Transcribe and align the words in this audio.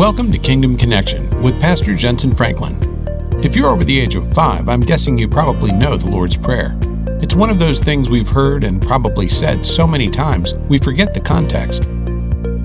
Welcome 0.00 0.32
to 0.32 0.38
Kingdom 0.38 0.78
Connection 0.78 1.28
with 1.42 1.60
Pastor 1.60 1.92
Jentezen 1.92 2.34
Franklin. 2.34 2.74
If 3.44 3.54
you're 3.54 3.68
over 3.68 3.84
the 3.84 4.00
age 4.00 4.16
of 4.16 4.32
five, 4.32 4.66
I'm 4.66 4.80
guessing 4.80 5.18
you 5.18 5.28
probably 5.28 5.72
know 5.72 5.94
the 5.94 6.08
Lord's 6.08 6.38
Prayer. 6.38 6.74
It's 7.20 7.34
one 7.34 7.50
of 7.50 7.58
those 7.58 7.82
things 7.82 8.08
we've 8.08 8.30
heard 8.30 8.64
and 8.64 8.80
probably 8.80 9.28
said 9.28 9.62
so 9.62 9.86
many 9.86 10.08
times 10.08 10.56
we 10.70 10.78
forget 10.78 11.12
the 11.12 11.20
context. 11.20 11.84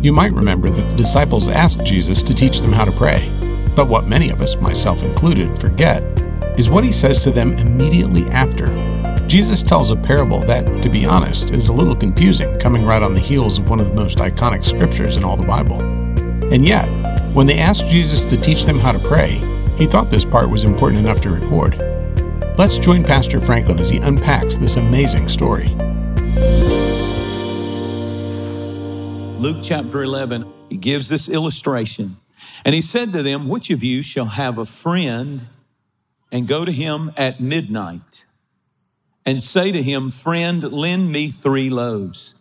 You 0.02 0.14
might 0.14 0.32
remember 0.32 0.70
that 0.70 0.90
the 0.90 0.96
disciples 0.96 1.50
asked 1.50 1.84
Jesus 1.84 2.24
to 2.24 2.34
teach 2.34 2.62
them 2.62 2.72
how 2.72 2.86
to 2.86 2.92
pray, 2.94 3.30
but 3.76 3.90
what 3.90 4.08
many 4.08 4.30
of 4.30 4.42
us, 4.42 4.56
myself 4.56 5.04
included, 5.04 5.60
forget 5.60 6.04
is 6.58 6.70
what 6.70 6.86
he 6.86 6.92
says 6.94 7.22
to 7.26 7.32
them 7.32 7.52
immediately 7.56 8.24
after. 8.32 8.68
Jesus 9.28 9.62
tells 9.62 9.92
a 9.92 9.98
parable 9.98 10.40
that, 10.46 10.82
to 10.82 10.90
be 10.90 11.06
honest, 11.06 11.50
is 11.50 11.68
a 11.68 11.74
little 11.74 11.98
confusing, 11.98 12.58
coming 12.60 12.86
right 12.86 13.04
on 13.04 13.14
the 13.14 13.20
heels 13.20 13.60
of 13.60 13.70
one 13.70 13.82
of 13.82 13.88
the 13.88 13.94
most 13.94 14.20
iconic 14.20 14.64
scriptures 14.64 15.18
in 15.18 15.26
all 15.26 15.36
the 15.36 15.46
Bible. 15.46 15.82
And 16.54 16.64
yet, 16.64 16.88
when 17.36 17.46
they 17.46 17.60
asked 17.60 17.88
Jesus 17.88 18.24
to 18.24 18.38
teach 18.38 18.64
them 18.64 18.80
how 18.80 18.94
to 18.94 19.00
pray, 19.00 19.42
he 19.78 19.86
thought 19.86 20.10
this 20.10 20.24
part 20.24 20.50
was 20.50 20.64
important 20.64 21.02
enough 21.02 21.20
to 21.20 21.30
record. 21.30 21.78
Let's 22.58 22.80
join 22.80 23.04
Pastor 23.04 23.42
Franklin 23.42 23.78
as 23.78 23.90
he 23.90 23.98
unpacks 23.98 24.56
this 24.56 24.78
amazing 24.78 25.28
story. 25.28 25.68
Luke 29.38 29.58
chapter 29.62 30.02
11, 30.02 30.50
he 30.70 30.78
gives 30.78 31.10
this 31.10 31.28
illustration. 31.28 32.16
And 32.64 32.74
he 32.74 32.82
said 32.82 33.12
to 33.12 33.22
them, 33.22 33.50
Which 33.50 33.70
of 33.70 33.84
you 33.84 34.02
shall 34.02 34.28
have 34.28 34.58
a 34.58 34.66
friend 34.66 35.48
and 36.32 36.48
go 36.48 36.64
to 36.64 36.72
him 36.72 37.12
at 37.18 37.42
midnight 37.42 38.28
and 39.26 39.44
say 39.44 39.74
to 39.74 39.84
him, 39.84 40.10
Friend, 40.10 40.64
lend 40.72 41.12
me 41.12 41.28
three 41.28 41.70
loaves? 41.70 42.36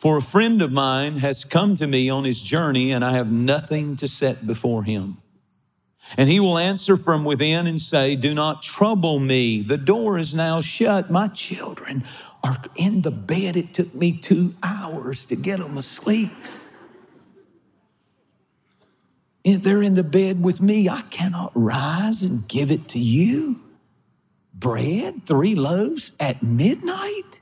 For 0.00 0.16
a 0.16 0.22
friend 0.22 0.62
of 0.62 0.72
mine 0.72 1.18
has 1.18 1.44
come 1.44 1.76
to 1.76 1.86
me 1.86 2.08
on 2.08 2.24
his 2.24 2.40
journey, 2.40 2.90
and 2.90 3.04
I 3.04 3.12
have 3.12 3.30
nothing 3.30 3.96
to 3.96 4.08
set 4.08 4.46
before 4.46 4.82
him. 4.82 5.18
And 6.16 6.30
he 6.30 6.40
will 6.40 6.56
answer 6.56 6.96
from 6.96 7.22
within 7.22 7.66
and 7.66 7.78
say, 7.78 8.16
Do 8.16 8.32
not 8.32 8.62
trouble 8.62 9.18
me. 9.18 9.60
The 9.60 9.76
door 9.76 10.16
is 10.16 10.34
now 10.34 10.62
shut. 10.62 11.10
My 11.10 11.28
children 11.28 12.02
are 12.42 12.62
in 12.76 13.02
the 13.02 13.10
bed. 13.10 13.58
It 13.58 13.74
took 13.74 13.94
me 13.94 14.12
two 14.12 14.54
hours 14.62 15.26
to 15.26 15.36
get 15.36 15.58
them 15.58 15.76
asleep. 15.76 16.32
They're 19.44 19.82
in 19.82 19.96
the 19.96 20.02
bed 20.02 20.42
with 20.42 20.62
me. 20.62 20.88
I 20.88 21.02
cannot 21.10 21.52
rise 21.54 22.22
and 22.22 22.48
give 22.48 22.70
it 22.70 22.88
to 22.88 22.98
you. 22.98 23.56
Bread, 24.54 25.26
three 25.26 25.54
loaves 25.54 26.12
at 26.18 26.42
midnight? 26.42 27.39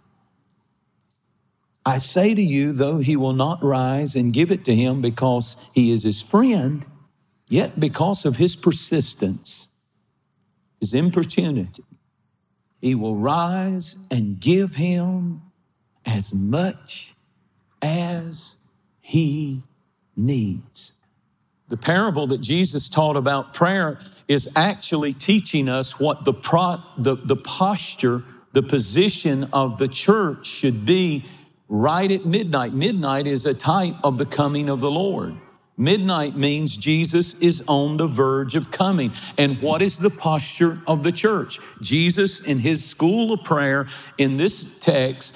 I 1.88 1.96
say 1.96 2.34
to 2.34 2.42
you, 2.42 2.74
though 2.74 2.98
he 2.98 3.16
will 3.16 3.32
not 3.32 3.64
rise 3.64 4.14
and 4.14 4.30
give 4.30 4.50
it 4.50 4.62
to 4.66 4.74
him 4.74 5.00
because 5.00 5.56
he 5.72 5.90
is 5.90 6.02
his 6.02 6.20
friend, 6.20 6.84
yet 7.48 7.80
because 7.80 8.26
of 8.26 8.36
his 8.36 8.56
persistence, 8.56 9.68
his 10.80 10.92
importunity, 10.92 11.84
he 12.82 12.94
will 12.94 13.16
rise 13.16 13.96
and 14.10 14.38
give 14.38 14.74
him 14.74 15.40
as 16.04 16.34
much 16.34 17.14
as 17.80 18.58
he 19.00 19.62
needs. 20.14 20.92
The 21.68 21.78
parable 21.78 22.26
that 22.26 22.42
Jesus 22.42 22.90
taught 22.90 23.16
about 23.16 23.54
prayer 23.54 23.98
is 24.28 24.46
actually 24.54 25.14
teaching 25.14 25.70
us 25.70 25.98
what 25.98 26.26
the, 26.26 26.34
pro, 26.34 26.82
the, 26.98 27.14
the 27.14 27.36
posture, 27.36 28.24
the 28.52 28.62
position 28.62 29.44
of 29.54 29.78
the 29.78 29.88
church 29.88 30.46
should 30.46 30.84
be 30.84 31.24
right 31.68 32.10
at 32.10 32.24
midnight. 32.24 32.72
Midnight 32.72 33.26
is 33.26 33.44
a 33.44 33.54
type 33.54 33.94
of 34.02 34.18
the 34.18 34.26
coming 34.26 34.68
of 34.68 34.80
the 34.80 34.90
Lord. 34.90 35.36
Midnight 35.76 36.34
means 36.34 36.76
Jesus 36.76 37.34
is 37.34 37.62
on 37.68 37.98
the 37.98 38.08
verge 38.08 38.56
of 38.56 38.72
coming. 38.72 39.12
And 39.36 39.62
what 39.62 39.80
is 39.80 39.98
the 39.98 40.10
posture 40.10 40.80
of 40.88 41.04
the 41.04 41.12
church? 41.12 41.60
Jesus, 41.80 42.40
in 42.40 42.58
his 42.58 42.84
school 42.84 43.32
of 43.32 43.44
prayer, 43.44 43.86
in 44.18 44.36
this 44.36 44.66
text, 44.80 45.34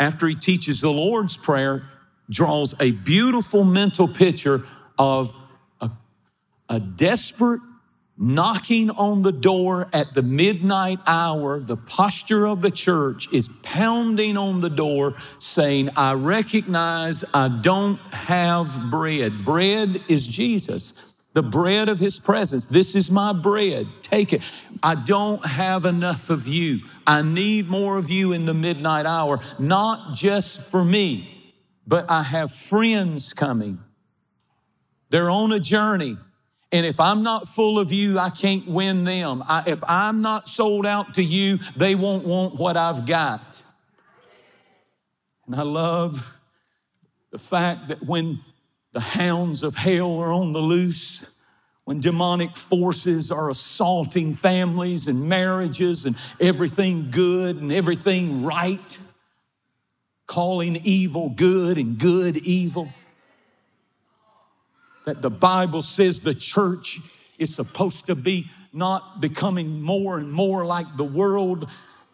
after 0.00 0.26
he 0.26 0.34
teaches 0.34 0.80
the 0.80 0.90
Lord's 0.90 1.36
Prayer, 1.36 1.88
draws 2.28 2.74
a 2.80 2.90
beautiful 2.90 3.62
mental 3.62 4.08
picture 4.08 4.64
of 4.98 5.36
a, 5.80 5.90
a 6.68 6.80
desperate 6.80 7.60
knocking 8.16 8.90
on 8.90 9.22
the 9.22 9.32
door 9.32 9.88
at 9.92 10.14
the 10.14 10.22
midnight 10.22 11.00
hour, 11.06 11.58
the 11.58 11.76
posture 11.76 12.46
of 12.46 12.62
the 12.62 12.70
church 12.70 13.28
is 13.32 13.48
pounding 13.62 14.36
on 14.36 14.60
the 14.60 14.70
door 14.70 15.14
saying, 15.38 15.90
I 15.96 16.12
recognize 16.12 17.24
I 17.34 17.48
don't 17.48 17.98
have 18.12 18.90
bread. 18.90 19.44
Bread 19.44 20.02
is 20.08 20.26
Jesus. 20.26 20.94
The 21.32 21.42
bread 21.42 21.88
of 21.88 21.98
his 21.98 22.20
presence. 22.20 22.68
This 22.68 22.94
is 22.94 23.10
my 23.10 23.32
bread. 23.32 23.88
Take 24.02 24.32
it. 24.32 24.42
I 24.82 24.94
don't 24.94 25.44
have 25.44 25.84
enough 25.84 26.30
of 26.30 26.46
you. 26.46 26.78
I 27.06 27.22
need 27.22 27.68
more 27.68 27.98
of 27.98 28.08
you 28.08 28.32
in 28.32 28.44
the 28.44 28.54
midnight 28.54 29.06
hour, 29.06 29.40
not 29.58 30.14
just 30.14 30.60
for 30.60 30.84
me, 30.84 31.52
but 31.86 32.08
I 32.08 32.22
have 32.22 32.52
friends 32.52 33.32
coming. 33.32 33.80
They're 35.10 35.30
on 35.30 35.52
a 35.52 35.58
journey. 35.58 36.16
And 36.74 36.84
if 36.84 36.98
I'm 36.98 37.22
not 37.22 37.46
full 37.46 37.78
of 37.78 37.92
you, 37.92 38.18
I 38.18 38.30
can't 38.30 38.66
win 38.66 39.04
them. 39.04 39.44
I, 39.46 39.62
if 39.64 39.84
I'm 39.86 40.22
not 40.22 40.48
sold 40.48 40.84
out 40.86 41.14
to 41.14 41.22
you, 41.22 41.58
they 41.76 41.94
won't 41.94 42.26
want 42.26 42.56
what 42.56 42.76
I've 42.76 43.06
got. 43.06 43.62
And 45.46 45.54
I 45.54 45.62
love 45.62 46.34
the 47.30 47.38
fact 47.38 47.86
that 47.88 48.02
when 48.02 48.40
the 48.90 48.98
hounds 48.98 49.62
of 49.62 49.76
hell 49.76 50.18
are 50.18 50.32
on 50.32 50.52
the 50.52 50.58
loose, 50.58 51.24
when 51.84 52.00
demonic 52.00 52.56
forces 52.56 53.30
are 53.30 53.50
assaulting 53.50 54.34
families 54.34 55.06
and 55.06 55.28
marriages 55.28 56.06
and 56.06 56.16
everything 56.40 57.08
good 57.12 57.54
and 57.54 57.70
everything 57.70 58.42
right, 58.42 58.98
calling 60.26 60.80
evil 60.82 61.28
good 61.28 61.78
and 61.78 61.98
good 61.98 62.38
evil 62.38 62.88
that 65.04 65.22
the 65.22 65.30
Bible 65.30 65.82
says 65.82 66.20
the 66.20 66.34
church 66.34 67.00
is 67.38 67.54
supposed 67.54 68.06
to 68.06 68.14
be 68.14 68.50
not 68.72 69.20
becoming 69.20 69.80
more 69.80 70.18
and 70.18 70.32
more 70.32 70.64
like 70.64 70.96
the 70.96 71.04
world, 71.04 71.68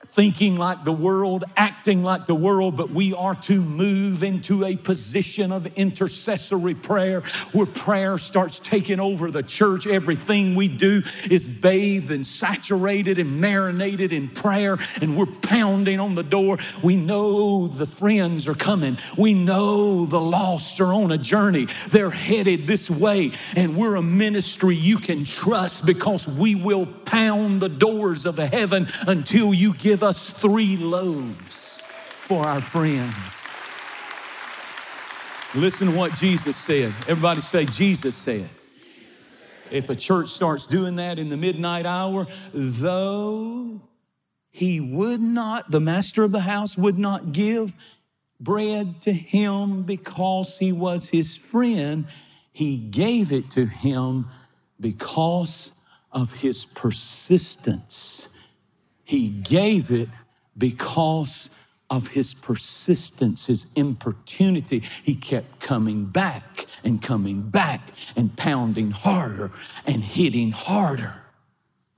thinking 0.09 0.57
like 0.57 0.85
the 0.85 0.93
world, 0.93 1.45
acting 1.57 2.03
like 2.03 2.27
the 2.27 2.35
world, 2.35 2.77
but 2.77 2.91
we 2.91 3.15
are 3.15 3.35
to 3.35 3.61
move 3.61 4.23
into 4.23 4.65
a 4.65 4.77
position 4.77 5.53
of 5.53 5.67
intercessory 5.77 6.75
prayer 6.75 7.21
where 7.53 7.67
prayer 7.67 8.19
starts 8.19 8.59
taking 8.59 8.99
over 8.99 9.31
the 9.31 9.43
church. 9.43 9.87
Everything 9.87 10.55
we 10.55 10.69
do 10.69 11.03
is 11.31 11.47
bathed 11.47 12.11
and 12.11 12.27
saturated 12.27 13.19
and 13.19 13.41
marinated 13.41 14.13
in 14.13 14.29
prayer, 14.29 14.79
and 15.01 15.17
we're 15.17 15.27
pounding 15.27 16.01
on 16.01 16.15
the 16.15 16.23
door. 16.23 16.59
We 16.83 16.97
know 16.97 17.69
the 17.69 17.87
friends 17.87 18.49
are 18.49 18.55
coming, 18.55 18.99
we 19.17 19.35
know 19.35 20.07
the 20.07 20.21
lost 20.21 20.81
are 20.81 20.93
on 20.93 21.13
a 21.13 21.19
journey. 21.19 21.67
They're 21.91 22.11
headed 22.11 22.67
this 22.67 22.91
way, 22.91 23.33
and 23.55 23.77
we're 23.77 23.97
a 23.97 24.03
ministry 24.03 24.75
you 24.75 24.99
can 24.99 25.25
trust 25.25 25.87
because 25.87 26.27
we 26.27 26.55
will 26.55 26.87
pound 26.87 27.61
the 27.61 27.69
doors 27.69 28.27
of 28.27 28.39
heaven 28.39 28.87
until 29.07 29.53
you 29.53 29.75
give 29.75 29.90
give 29.91 30.05
us 30.05 30.33
three 30.35 30.77
loaves 30.77 31.83
for 32.21 32.45
our 32.45 32.61
friends. 32.61 33.45
Listen 35.53 35.91
to 35.91 35.97
what 35.97 36.15
Jesus 36.15 36.57
said. 36.57 36.95
Everybody 37.09 37.41
say, 37.41 37.65
Jesus 37.65 38.17
said. 38.17 38.49
If 39.69 39.91
a 39.91 39.97
church 39.97 40.29
starts 40.29 40.69
doing 40.69 40.95
that 40.97 41.19
in 41.19 41.29
the 41.29 41.37
midnight 41.37 41.87
hour, 41.87 42.29
though 42.55 43.81
he 44.53 44.79
would 44.79 45.21
not, 45.21 45.73
the 45.73 45.81
master 45.81 46.23
of 46.23 46.31
the 46.31 46.39
house 46.39 46.79
would 46.79 46.97
not 46.97 47.33
give 47.33 47.75
bread 48.39 49.01
to 49.01 49.13
him 49.13 49.83
because 49.83 50.57
he 50.57 50.71
was 50.71 51.09
his 51.09 51.37
friend, 51.37 52.07
he 52.53 52.77
gave 52.77 53.33
it 53.33 53.51
to 53.51 53.67
him 53.67 54.29
because 54.79 55.73
of 56.13 56.33
his 56.35 56.65
persistence. 56.65 58.29
He 59.11 59.29
gave 59.29 59.91
it 59.91 60.09
because 60.57 61.51
of 61.91 62.07
his 62.07 62.33
persistence, 62.33 63.47
his 63.47 63.67
importunity. 63.75 64.85
He 65.03 65.17
kept 65.17 65.59
coming 65.59 66.05
back 66.05 66.67
and 66.85 67.03
coming 67.03 67.43
back 67.43 67.81
and 68.15 68.37
pounding 68.37 68.93
harder 68.93 69.51
and 69.85 70.05
hitting 70.05 70.53
harder. 70.53 71.23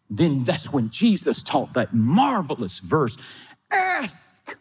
Then 0.08 0.44
that's 0.44 0.72
when 0.72 0.88
Jesus 0.88 1.42
taught 1.42 1.74
that 1.74 1.92
marvelous 1.92 2.78
verse 2.78 3.18
ask. 3.70 4.56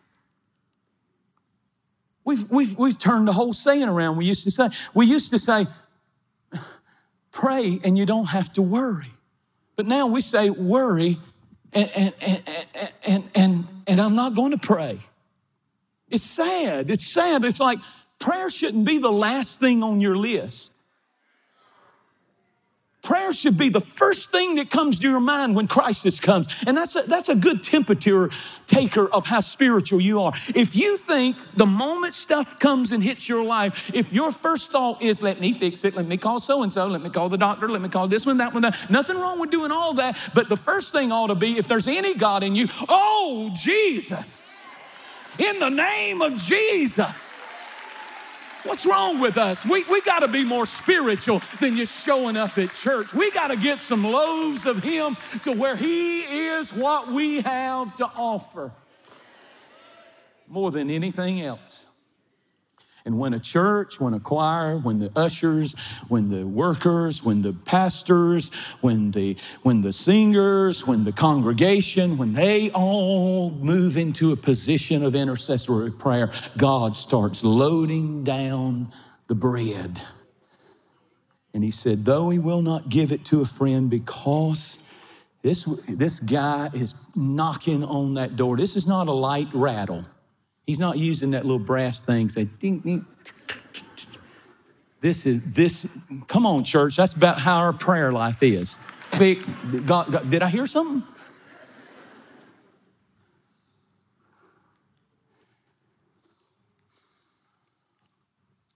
We've, 2.25 2.51
we've, 2.51 2.77
we've 2.77 3.00
turned 3.00 3.30
the 3.30 3.33
whole 3.33 3.54
saying 3.54 3.88
around. 3.88 4.18
We 4.18 4.25
used 4.25 4.44
to 4.44 4.51
say, 4.51 4.71
we 4.94 5.06
used 5.06 5.31
to 5.31 5.39
say, 5.39 5.68
pray 7.31 7.80
and 7.86 7.97
you 7.97 8.06
don't 8.06 8.27
have 8.27 8.51
to 8.54 8.62
worry. 8.62 9.13
But 9.77 9.86
now 9.86 10.06
we 10.06 10.19
say, 10.19 10.50
worry 10.50 11.18
and, 11.73 11.89
and, 11.95 12.13
and, 12.21 12.44
and, 13.03 13.29
and, 13.35 13.68
and 13.88 14.01
I'm 14.01 14.15
not 14.15 14.35
going 14.35 14.51
to 14.51 14.57
pray. 14.57 15.00
It's 16.09 16.23
sad. 16.23 16.91
It's 16.91 17.13
sad. 17.13 17.45
It's 17.45 17.59
like 17.59 17.79
prayer 18.19 18.50
shouldn't 18.50 18.85
be 18.85 18.97
the 18.97 19.12
last 19.12 19.59
thing 19.59 19.81
on 19.83 20.01
your 20.01 20.18
list. 20.18 20.73
Prayer 23.01 23.33
should 23.33 23.57
be 23.57 23.69
the 23.69 23.81
first 23.81 24.30
thing 24.30 24.56
that 24.56 24.69
comes 24.69 25.00
to 25.00 25.09
your 25.09 25.19
mind 25.19 25.56
when 25.56 25.68
crisis 25.68 26.19
comes. 26.19 26.48
And 26.68 26.77
that's 26.77 26.95
a, 26.95 27.01
that's 27.01 27.30
a 27.30 27.36
good 27.36 27.63
temperature 27.63 28.30
taker 28.68 29.07
of 29.07 29.25
how 29.25 29.39
spiritual 29.39 30.00
you 30.00 30.21
are. 30.21 30.33
If 30.53 30.75
you 30.75 30.98
think 30.98 31.36
the 31.56 31.65
moment 31.65 32.13
stuff 32.13 32.59
comes 32.59 32.92
and 32.92 33.03
hits 33.03 33.27
your 33.27 33.44
life, 33.44 33.89
if 33.94 34.13
your 34.13 34.31
first 34.31 34.71
thought 34.71 35.01
is, 35.01 35.19
let 35.21 35.39
me 35.39 35.51
fix 35.51 35.83
it, 35.83 35.95
let 35.95 36.06
me 36.06 36.15
call 36.15 36.39
so 36.39 36.62
and 36.62 36.71
so, 36.71 36.86
let 36.86 37.01
me 37.01 37.09
call 37.09 37.27
the 37.27 37.39
doctor, 37.39 37.68
let 37.68 37.81
me 37.81 37.89
call 37.89 38.07
this 38.07 38.27
one, 38.27 38.38
that 38.38 38.53
one, 38.53 38.62
that, 38.62 38.89
nothing 38.92 39.18
wrong 39.18 39.39
with 39.39 39.50
doing 39.50 39.71
all 39.71 39.95
that. 39.95 40.18
But 40.36 40.47
the 40.47 40.57
first 40.57 40.92
thing 40.92 41.12
ought 41.12 41.27
to 41.27 41.36
be, 41.36 41.57
if 41.57 41.68
there's 41.68 41.88
any 41.88 42.13
God 42.13 42.44
in 42.44 42.54
you, 42.54 42.68
oh, 42.88 43.51
Jesus, 43.56 44.63
in 45.39 45.59
the 45.59 45.69
name 45.69 46.21
of 46.21 46.38
Jesus. 46.38 47.41
What's 48.63 48.86
wrong 48.86 49.19
with 49.19 49.38
us? 49.38 49.66
We, 49.66 49.84
we 49.86 50.02
got 50.02 50.19
to 50.19 50.28
be 50.28 50.44
more 50.44 50.66
spiritual 50.66 51.42
than 51.60 51.78
just 51.78 52.06
showing 52.06 52.38
up 52.38 52.58
at 52.58 52.74
church. 52.74 53.13
We 53.13 53.31
got 53.31 53.48
to 53.48 53.56
get 53.56 53.80
some 53.80 54.04
loaves 54.04 54.66
of 54.66 54.84
Him 54.84 55.18
to 55.44 55.52
where 55.52 55.75
He 55.75 56.22
is 56.22 56.72
what 56.72 57.12
we 57.12 57.42
have 57.42 57.96
to 57.98 58.06
offer 58.06 58.72
more 60.48 60.69
than 60.69 60.90
anything 60.90 61.42
else. 61.42 61.86
And 63.06 63.18
when 63.18 63.33
a 63.33 63.39
church, 63.39 64.00
when 64.00 64.13
a 64.13 64.19
choir, 64.19 64.77
when 64.77 65.00
the 65.00 65.12
ushers, 65.15 65.74
when 66.07 66.30
the 66.30 66.48
workers, 66.48 67.24
when 67.24 67.42
the 67.42 67.53
pastors, 67.53 68.51
when 68.81 69.12
the 69.12 69.38
when 69.63 69.81
the 69.81 69.94
singers, 69.94 70.86
when 70.86 71.03
the 71.03 71.12
congregation, 71.12 72.18
when 72.18 72.33
they 72.33 72.69
all 72.71 73.50
move 73.51 73.98
into 73.98 74.31
a 74.31 74.36
position 74.36 75.03
of 75.03 75.15
intercessory 75.15 75.92
prayer, 75.92 76.31
God 76.57 76.95
starts 76.95 77.44
loading 77.44 78.24
down 78.24 78.92
the 79.27 79.36
bread. 79.36 80.01
And 81.54 81.63
he 81.63 81.71
said, 81.71 82.06
though 82.06 82.30
he 82.30 82.39
will 82.39 82.62
not 82.62 82.89
give 82.89 83.12
it 83.12 83.25
to 83.25 83.42
a 83.42 83.45
friend 83.45 83.89
because 83.89 84.77
this, 85.42 85.68
this 85.88 86.19
guy 86.19 86.69
is 86.74 86.94
knocking 87.15 87.83
on 87.83 88.13
that 88.13 88.36
door. 88.36 88.57
This 88.57 88.75
is 88.75 88.88
not 88.88 89.07
a 89.07 89.12
light 89.12 89.47
rattle. 89.54 90.06
He's 90.66 90.80
not 90.80 90.98
using 90.98 91.31
that 91.31 91.44
little 91.44 91.60
brass 91.60 92.02
thing, 92.02 92.30
say 92.30 92.46
ding, 92.46 92.80
ding. 92.80 93.06
This 95.02 95.25
is 95.25 95.42
this. 95.46 95.88
Come 96.28 96.46
on, 96.46 96.63
church. 96.63 96.96
That's 96.96 97.13
about 97.13 97.40
how 97.40 97.58
our 97.58 97.74
prayer 97.74 98.12
life 98.12 98.44
is. 98.44 98.80
Big, 99.18 99.44
God, 99.86 100.12
God, 100.12 100.30
did 100.30 100.44
I 100.44 100.50
hear 100.50 100.68
something? 100.68 101.04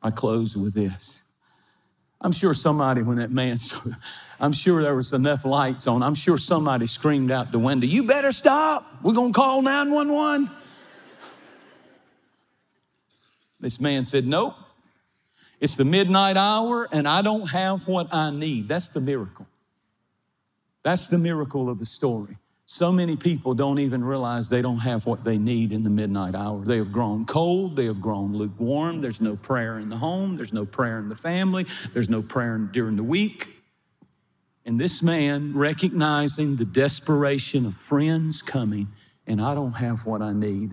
I 0.01 0.11
close 0.11 0.55
with 0.55 0.73
this. 0.73 1.21
I'm 2.21 2.31
sure 2.31 2.53
somebody, 2.53 3.03
when 3.03 3.17
that 3.17 3.31
man, 3.31 3.57
I'm 4.39 4.51
sure 4.53 4.81
there 4.81 4.95
was 4.95 5.13
enough 5.13 5.45
lights 5.45 5.85
on. 5.87 6.01
I'm 6.01 6.15
sure 6.15 6.37
somebody 6.37 6.87
screamed 6.87 7.31
out 7.31 7.51
the 7.51 7.59
window, 7.59 7.85
You 7.85 8.03
better 8.03 8.31
stop. 8.31 8.85
We're 9.03 9.13
to 9.13 9.31
call 9.31 9.61
911. 9.61 10.49
This 13.59 13.79
man 13.79 14.05
said, 14.05 14.27
Nope. 14.27 14.55
It's 15.61 15.75
the 15.75 15.85
midnight 15.85 16.37
hour 16.37 16.87
and 16.91 17.07
I 17.07 17.21
don't 17.21 17.47
have 17.47 17.87
what 17.87 18.13
I 18.13 18.29
need. 18.29 18.67
That's 18.67 18.89
the 18.89 18.99
miracle. 18.99 19.47
That's 20.83 21.07
the 21.07 21.17
miracle 21.17 21.69
of 21.69 21.79
the 21.79 21.85
story. 21.85 22.37
So 22.67 22.91
many 22.91 23.15
people 23.15 23.53
don't 23.53 23.79
even 23.79 24.03
realize 24.03 24.49
they 24.49 24.61
don't 24.61 24.79
have 24.79 25.05
what 25.05 25.23
they 25.23 25.37
need 25.37 25.71
in 25.71 25.83
the 25.83 25.89
midnight 25.89 26.33
hour. 26.33 26.63
They 26.63 26.77
have 26.77 26.91
grown 26.91 27.25
cold, 27.25 27.75
they 27.75 27.85
have 27.85 28.01
grown 28.01 28.33
lukewarm. 28.35 29.01
There's 29.01 29.21
no 29.21 29.35
prayer 29.35 29.77
in 29.77 29.89
the 29.89 29.97
home, 29.97 30.35
there's 30.35 30.53
no 30.53 30.65
prayer 30.65 30.97
in 30.99 31.07
the 31.07 31.15
family, 31.15 31.67
there's 31.93 32.09
no 32.09 32.23
prayer 32.23 32.57
during 32.57 32.95
the 32.95 33.03
week. 33.03 33.49
And 34.65 34.79
this 34.79 35.03
man, 35.03 35.55
recognizing 35.55 36.55
the 36.55 36.65
desperation 36.65 37.67
of 37.67 37.75
friends 37.75 38.41
coming, 38.41 38.87
and 39.27 39.39
I 39.39 39.53
don't 39.53 39.73
have 39.73 40.07
what 40.07 40.23
I 40.23 40.33
need, 40.33 40.71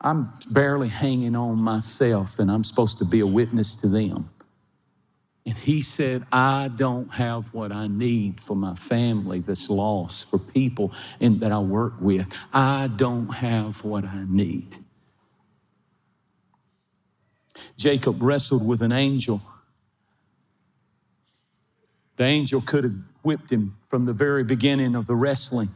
I'm 0.00 0.32
barely 0.50 0.88
hanging 0.88 1.34
on 1.34 1.58
myself 1.58 2.38
and 2.38 2.50
I'm 2.50 2.64
supposed 2.64 2.98
to 2.98 3.04
be 3.04 3.20
a 3.20 3.26
witness 3.26 3.76
to 3.76 3.88
them. 3.88 4.30
And 5.46 5.56
he 5.56 5.82
said, 5.82 6.26
I 6.32 6.68
don't 6.74 7.08
have 7.12 7.54
what 7.54 7.70
I 7.70 7.86
need 7.86 8.40
for 8.40 8.56
my 8.56 8.74
family 8.74 9.38
that's 9.38 9.70
lost, 9.70 10.28
for 10.28 10.38
people 10.38 10.92
in, 11.20 11.38
that 11.38 11.52
I 11.52 11.60
work 11.60 11.94
with. 12.00 12.26
I 12.52 12.88
don't 12.88 13.28
have 13.28 13.84
what 13.84 14.04
I 14.04 14.24
need. 14.26 14.76
Jacob 17.76 18.20
wrestled 18.20 18.66
with 18.66 18.82
an 18.82 18.90
angel. 18.90 19.40
The 22.16 22.24
angel 22.24 22.60
could 22.60 22.82
have 22.82 22.96
whipped 23.22 23.50
him 23.50 23.76
from 23.88 24.06
the 24.06 24.12
very 24.12 24.42
beginning 24.42 24.96
of 24.96 25.06
the 25.06 25.14
wrestling. 25.14 25.68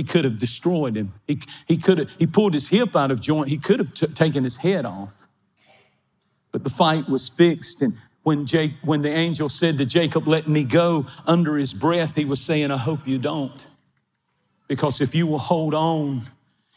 He 0.00 0.04
could 0.04 0.24
have 0.24 0.38
destroyed 0.38 0.96
him. 0.96 1.12
He, 1.26 1.42
he 1.68 1.76
could 1.76 1.98
have, 1.98 2.10
he 2.18 2.26
pulled 2.26 2.54
his 2.54 2.68
hip 2.68 2.96
out 2.96 3.10
of 3.10 3.20
joint. 3.20 3.50
He 3.50 3.58
could 3.58 3.78
have 3.80 3.92
t- 3.92 4.06
taken 4.06 4.44
his 4.44 4.56
head 4.56 4.86
off. 4.86 5.28
But 6.52 6.64
the 6.64 6.70
fight 6.70 7.06
was 7.06 7.28
fixed. 7.28 7.82
And 7.82 7.98
when, 8.22 8.46
Jake, 8.46 8.72
when 8.82 9.02
the 9.02 9.10
angel 9.10 9.50
said 9.50 9.76
to 9.76 9.84
Jacob, 9.84 10.26
Let 10.26 10.48
me 10.48 10.64
go, 10.64 11.04
under 11.26 11.58
his 11.58 11.74
breath, 11.74 12.14
he 12.14 12.24
was 12.24 12.40
saying, 12.40 12.70
I 12.70 12.78
hope 12.78 13.06
you 13.06 13.18
don't. 13.18 13.66
Because 14.68 15.02
if 15.02 15.14
you 15.14 15.26
will 15.26 15.38
hold 15.38 15.74
on, 15.74 16.22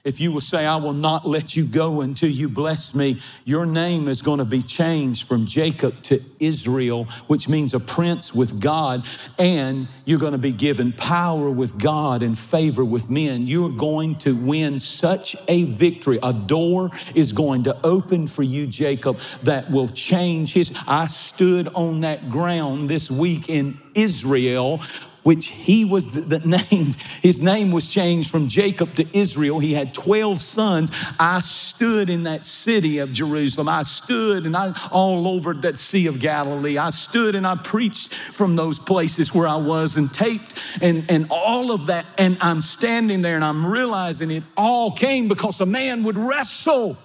if 0.03 0.19
you 0.19 0.33
will 0.33 0.41
say, 0.41 0.65
I 0.65 0.75
will 0.75 0.93
not 0.93 1.25
let 1.25 1.55
you 1.55 1.63
go 1.63 2.01
until 2.01 2.29
you 2.29 2.49
bless 2.49 2.93
me, 2.93 3.21
your 3.45 3.65
name 3.65 4.09
is 4.09 4.21
going 4.21 4.39
to 4.39 4.45
be 4.45 4.61
changed 4.61 5.25
from 5.25 5.45
Jacob 5.45 6.01
to 6.03 6.21
Israel, 6.41 7.05
which 7.27 7.47
means 7.47 7.73
a 7.73 7.79
prince 7.79 8.35
with 8.35 8.59
God, 8.59 9.05
and 9.39 9.87
you're 10.03 10.19
going 10.19 10.33
to 10.33 10.37
be 10.37 10.51
given 10.51 10.91
power 10.91 11.49
with 11.49 11.81
God 11.81 12.21
and 12.21 12.37
favor 12.37 12.83
with 12.83 13.09
men. 13.09 13.47
You're 13.47 13.69
going 13.69 14.15
to 14.19 14.35
win 14.35 14.81
such 14.81 15.37
a 15.47 15.63
victory. 15.63 16.19
A 16.21 16.33
door 16.33 16.89
is 17.15 17.31
going 17.31 17.63
to 17.63 17.77
open 17.85 18.27
for 18.27 18.43
you, 18.43 18.67
Jacob, 18.67 19.19
that 19.43 19.71
will 19.71 19.87
change 19.87 20.51
his. 20.51 20.73
I 20.85 21.05
stood 21.05 21.69
on 21.69 22.01
that 22.01 22.29
ground 22.29 22.89
this 22.89 23.09
week 23.09 23.47
in 23.47 23.79
Israel 23.95 24.81
which 25.23 25.47
he 25.47 25.85
was 25.85 26.11
the, 26.11 26.21
the 26.21 26.39
name, 26.71 26.93
his 27.21 27.41
name 27.41 27.71
was 27.71 27.87
changed 27.87 28.29
from 28.29 28.47
Jacob 28.47 28.95
to 28.95 29.17
Israel. 29.17 29.59
He 29.59 29.73
had 29.73 29.93
12 29.93 30.41
sons. 30.41 30.91
I 31.19 31.41
stood 31.41 32.09
in 32.09 32.23
that 32.23 32.45
city 32.45 32.99
of 32.99 33.11
Jerusalem. 33.11 33.67
I 33.67 33.83
stood 33.83 34.45
and 34.45 34.55
I 34.55 34.73
all 34.91 35.27
over 35.27 35.53
that 35.53 35.77
Sea 35.77 36.07
of 36.07 36.19
Galilee. 36.19 36.77
I 36.77 36.91
stood 36.91 37.35
and 37.35 37.47
I 37.47 37.55
preached 37.55 38.13
from 38.13 38.55
those 38.55 38.79
places 38.79 39.33
where 39.33 39.47
I 39.47 39.55
was 39.55 39.97
and 39.97 40.13
taped 40.13 40.53
and, 40.81 41.05
and 41.09 41.27
all 41.29 41.71
of 41.71 41.87
that. 41.87 42.05
And 42.17 42.37
I'm 42.41 42.61
standing 42.61 43.21
there 43.21 43.35
and 43.35 43.45
I'm 43.45 43.65
realizing 43.65 44.31
it 44.31 44.43
all 44.55 44.91
came 44.91 45.27
because 45.27 45.61
a 45.61 45.65
man 45.65 46.03
would 46.03 46.17
wrestle. 46.17 46.97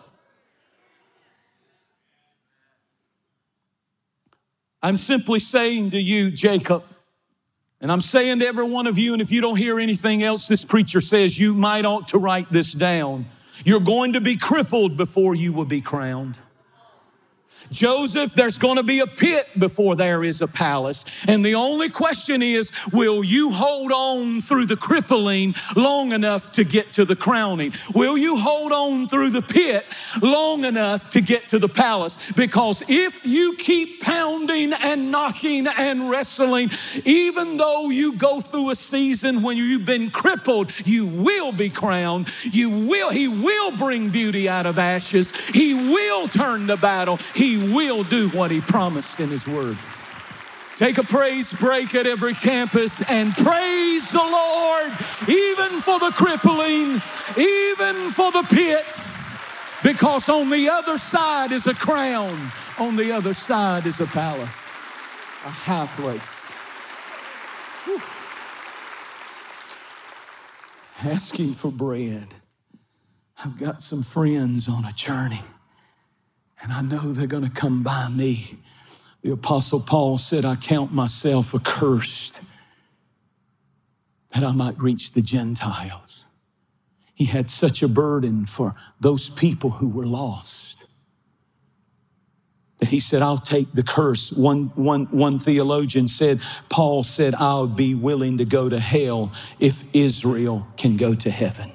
I'm 4.82 4.98
simply 4.98 5.40
saying 5.40 5.90
to 5.90 5.98
you, 5.98 6.30
Jacob, 6.30 6.84
and 7.80 7.92
I'm 7.92 8.00
saying 8.00 8.40
to 8.40 8.46
every 8.46 8.64
one 8.64 8.86
of 8.86 8.98
you, 8.98 9.12
and 9.12 9.22
if 9.22 9.30
you 9.30 9.40
don't 9.40 9.56
hear 9.56 9.78
anything 9.78 10.22
else 10.22 10.48
this 10.48 10.64
preacher 10.64 11.00
says, 11.00 11.38
you 11.38 11.54
might 11.54 11.84
ought 11.84 12.08
to 12.08 12.18
write 12.18 12.50
this 12.52 12.72
down. 12.72 13.26
You're 13.64 13.80
going 13.80 14.14
to 14.14 14.20
be 14.20 14.36
crippled 14.36 14.96
before 14.96 15.34
you 15.34 15.52
will 15.52 15.64
be 15.64 15.80
crowned. 15.80 16.38
Joseph, 17.70 18.34
there's 18.34 18.58
going 18.58 18.76
to 18.76 18.82
be 18.82 19.00
a 19.00 19.06
pit 19.06 19.46
before 19.58 19.96
there 19.96 20.24
is 20.24 20.40
a 20.40 20.48
palace. 20.48 21.04
And 21.26 21.44
the 21.44 21.54
only 21.54 21.88
question 21.88 22.42
is, 22.42 22.72
will 22.92 23.22
you 23.22 23.50
hold 23.50 23.92
on 23.92 24.40
through 24.40 24.66
the 24.66 24.76
crippling 24.76 25.54
long 25.76 26.12
enough 26.12 26.52
to 26.52 26.64
get 26.64 26.92
to 26.94 27.04
the 27.04 27.16
crowning? 27.16 27.72
Will 27.94 28.16
you 28.16 28.36
hold 28.38 28.72
on 28.72 29.08
through 29.08 29.30
the 29.30 29.42
pit 29.42 29.84
long 30.22 30.64
enough 30.64 31.10
to 31.10 31.20
get 31.20 31.48
to 31.50 31.58
the 31.58 31.68
palace? 31.68 32.18
Because 32.32 32.82
if 32.88 33.26
you 33.26 33.56
keep 33.56 34.00
pounding 34.00 34.72
and 34.72 35.10
knocking 35.10 35.66
and 35.66 36.10
wrestling, 36.10 36.70
even 37.04 37.56
though 37.56 37.90
you 37.90 38.16
go 38.16 38.40
through 38.40 38.70
a 38.70 38.76
season 38.76 39.42
when 39.42 39.56
you've 39.56 39.86
been 39.86 40.10
crippled, 40.10 40.72
you 40.86 41.06
will 41.06 41.52
be 41.52 41.68
crowned. 41.68 42.28
You 42.44 42.70
will, 42.70 43.10
he 43.10 43.28
will 43.28 43.76
bring 43.76 44.10
beauty 44.10 44.48
out 44.48 44.66
of 44.66 44.78
ashes. 44.78 45.32
He 45.48 45.74
will 45.74 46.28
turn 46.28 46.66
the 46.66 46.76
battle. 46.76 47.18
He 47.34 47.57
will 47.58 48.04
do 48.04 48.28
what 48.30 48.50
He 48.50 48.60
promised 48.60 49.20
in 49.20 49.28
His 49.28 49.46
Word. 49.46 49.76
Take 50.76 50.98
a 50.98 51.02
praise 51.02 51.52
break 51.54 51.94
at 51.96 52.06
every 52.06 52.34
campus 52.34 53.02
and 53.02 53.32
praise 53.34 54.12
the 54.12 54.18
Lord, 54.18 54.92
even 55.28 55.80
for 55.80 55.98
the 55.98 56.12
crippling, 56.14 57.02
even 57.36 58.10
for 58.10 58.30
the 58.30 58.46
pits, 58.48 59.34
because 59.82 60.28
on 60.28 60.50
the 60.50 60.68
other 60.68 60.96
side 60.96 61.50
is 61.50 61.66
a 61.66 61.74
crown, 61.74 62.52
on 62.78 62.94
the 62.94 63.10
other 63.10 63.34
side 63.34 63.86
is 63.86 63.98
a 63.98 64.06
palace, 64.06 64.48
a 65.44 65.50
high 65.50 65.88
place. 65.96 66.22
Whew. 67.84 68.00
Asking 71.02 71.54
for 71.54 71.72
bread. 71.72 72.34
I've 73.44 73.58
got 73.58 73.82
some 73.82 74.04
friends 74.04 74.68
on 74.68 74.84
a 74.84 74.92
journey. 74.92 75.42
And 76.62 76.72
I 76.72 76.82
know 76.82 77.12
they're 77.12 77.26
going 77.26 77.44
to 77.44 77.50
come 77.50 77.82
by 77.82 78.08
me 78.08 78.58
The 79.22 79.32
Apostle 79.32 79.80
Paul 79.80 80.18
said, 80.18 80.44
I 80.44 80.56
count 80.56 80.92
myself 80.92 81.54
accursed 81.54 82.40
that 84.30 84.44
I 84.44 84.52
might 84.52 84.78
reach 84.78 85.12
the 85.12 85.22
Gentiles. 85.22 86.26
He 87.14 87.24
had 87.24 87.50
such 87.50 87.82
a 87.82 87.88
burden 87.88 88.46
for 88.46 88.74
those 89.00 89.28
people 89.28 89.70
who 89.70 89.88
were 89.88 90.06
lost 90.06 90.84
that 92.78 92.88
he 92.90 93.00
said, 93.00 93.22
I'll 93.22 93.38
take 93.38 93.72
the 93.72 93.82
curse. 93.82 94.32
One, 94.32 94.70
one, 94.76 95.06
one 95.06 95.40
theologian 95.40 96.06
said, 96.06 96.40
Paul 96.68 97.02
said, 97.02 97.34
I'll 97.34 97.66
be 97.66 97.94
willing 97.94 98.38
to 98.38 98.44
go 98.44 98.68
to 98.68 98.78
hell 98.78 99.32
if 99.58 99.82
Israel 99.92 100.66
can 100.76 100.96
go 100.96 101.14
to 101.16 101.30
heaven. 101.30 101.72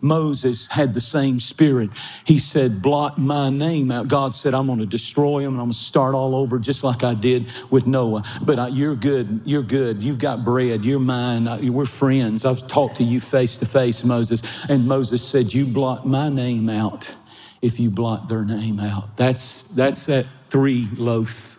Moses 0.00 0.66
had 0.66 0.94
the 0.94 1.00
same 1.00 1.40
spirit. 1.40 1.90
He 2.24 2.38
said, 2.38 2.82
Blot 2.82 3.18
my 3.18 3.50
name 3.50 3.90
out. 3.90 4.08
God 4.08 4.36
said, 4.36 4.54
I'm 4.54 4.66
going 4.66 4.78
to 4.78 4.86
destroy 4.86 5.42
them 5.42 5.54
and 5.54 5.60
I'm 5.60 5.66
going 5.66 5.72
to 5.72 5.78
start 5.78 6.14
all 6.14 6.34
over 6.34 6.58
just 6.58 6.84
like 6.84 7.02
I 7.04 7.14
did 7.14 7.52
with 7.70 7.86
Noah. 7.86 8.22
But 8.42 8.58
uh, 8.58 8.68
you're 8.72 8.96
good. 8.96 9.42
You're 9.44 9.62
good. 9.62 10.02
You've 10.02 10.18
got 10.18 10.44
bread. 10.44 10.84
You're 10.84 11.00
mine. 11.00 11.48
Uh, 11.48 11.58
we're 11.62 11.84
friends. 11.86 12.44
I've 12.44 12.66
talked 12.68 12.96
to 12.96 13.04
you 13.04 13.20
face 13.20 13.56
to 13.58 13.66
face, 13.66 14.04
Moses. 14.04 14.42
And 14.68 14.86
Moses 14.86 15.26
said, 15.26 15.52
You 15.52 15.66
blot 15.66 16.06
my 16.06 16.28
name 16.28 16.68
out 16.68 17.14
if 17.62 17.80
you 17.80 17.90
blot 17.90 18.28
their 18.28 18.44
name 18.44 18.80
out. 18.80 19.16
That's, 19.16 19.64
that's 19.64 20.06
that 20.06 20.26
three 20.50 20.88
loaf 20.96 21.56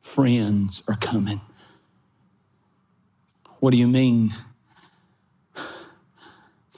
friends 0.00 0.82
are 0.88 0.96
coming. 0.96 1.40
What 3.60 3.72
do 3.72 3.78
you 3.78 3.88
mean? 3.88 4.30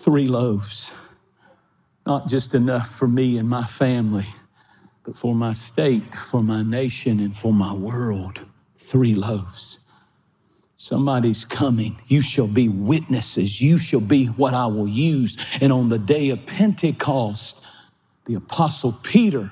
Three 0.08 0.26
loaves. 0.26 0.90
Not 2.06 2.28
just 2.28 2.54
enough 2.54 2.88
for 2.88 3.06
me 3.06 3.36
and 3.36 3.46
my 3.46 3.64
family, 3.64 4.24
but 5.04 5.14
for 5.14 5.34
my 5.34 5.52
state, 5.52 6.14
for 6.14 6.42
my 6.42 6.62
nation, 6.62 7.20
and 7.20 7.36
for 7.36 7.52
my 7.52 7.74
world. 7.74 8.40
Three 8.74 9.14
loaves. 9.14 9.80
Somebody's 10.76 11.44
coming. 11.44 11.98
You 12.06 12.22
shall 12.22 12.46
be 12.46 12.70
witnesses. 12.70 13.60
You 13.60 13.76
shall 13.76 14.00
be 14.00 14.24
what 14.24 14.54
I 14.54 14.64
will 14.64 14.88
use. 14.88 15.36
And 15.60 15.70
on 15.70 15.90
the 15.90 15.98
day 15.98 16.30
of 16.30 16.46
Pentecost, 16.46 17.60
the 18.24 18.36
Apostle 18.36 18.98
Peter 19.02 19.50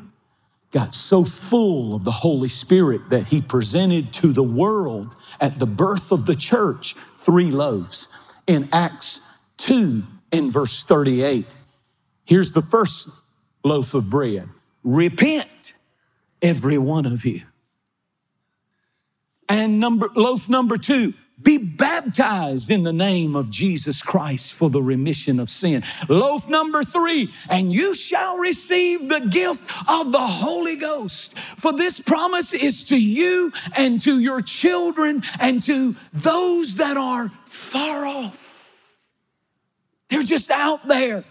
got 0.71 0.95
so 0.95 1.23
full 1.23 1.95
of 1.95 2.05
the 2.05 2.13
Holy 2.13 2.49
Spirit 2.49 3.11
that 3.11 3.27
he 3.27 3.43
presented 3.43 4.11
to 4.15 4.33
the 4.33 4.43
world 4.43 5.15
at 5.39 5.59
the 5.59 5.67
birth 5.67 6.13
of 6.13 6.25
the 6.25 6.35
church 6.35 6.97
three 7.19 7.51
loaves. 7.51 8.09
In 8.47 8.71
Acts 8.73 9.21
2, 9.59 10.03
in 10.33 10.51
verse 10.51 10.83
38. 10.85 11.47
Here's 12.25 12.53
the 12.53 12.63
first 12.63 13.09
loaf 13.65 13.95
of 13.95 14.11
bread 14.11 14.49
repent, 14.83 15.75
every 16.41 16.79
one 16.79 17.07
of 17.07 17.25
you. 17.25 17.43
And 19.49 19.79
number, 19.79 20.11
loaf 20.15 20.49
number 20.49 20.77
two, 20.77 21.15
be 21.41 21.59
baptized 21.59 22.71
in 22.71 22.83
the 22.83 22.93
name 22.93 23.37
of 23.37 23.51
Jesus 23.51 24.01
Christ 24.01 24.55
for 24.55 24.71
the 24.71 24.83
remission 24.83 25.39
of 25.39 25.51
sin. 25.51 25.85
Loaf 26.09 26.49
number 26.49 26.83
three, 26.83 27.29
and 27.51 27.73
you 27.73 27.95
shall 27.95 28.39
receive 28.39 29.09
the 29.09 29.21
gift 29.21 29.63
of 29.89 30.13
the 30.13 30.19
Holy 30.19 30.77
Ghost. 30.77 31.39
For 31.39 31.73
this 31.73 32.01
promise 32.01 32.55
is 32.55 32.85
to 32.85 32.97
you 32.97 33.53
and 33.77 34.01
to 34.01 34.19
your 34.19 34.41
children 34.41 35.23
and 35.39 35.63
to 35.65 35.95
those 36.13 36.77
that 36.77 36.97
are 36.97 37.29
far 37.47 38.07
off 38.07 38.46
they're 40.09 40.23
just 40.23 40.51
out 40.51 40.87
there. 40.87 41.25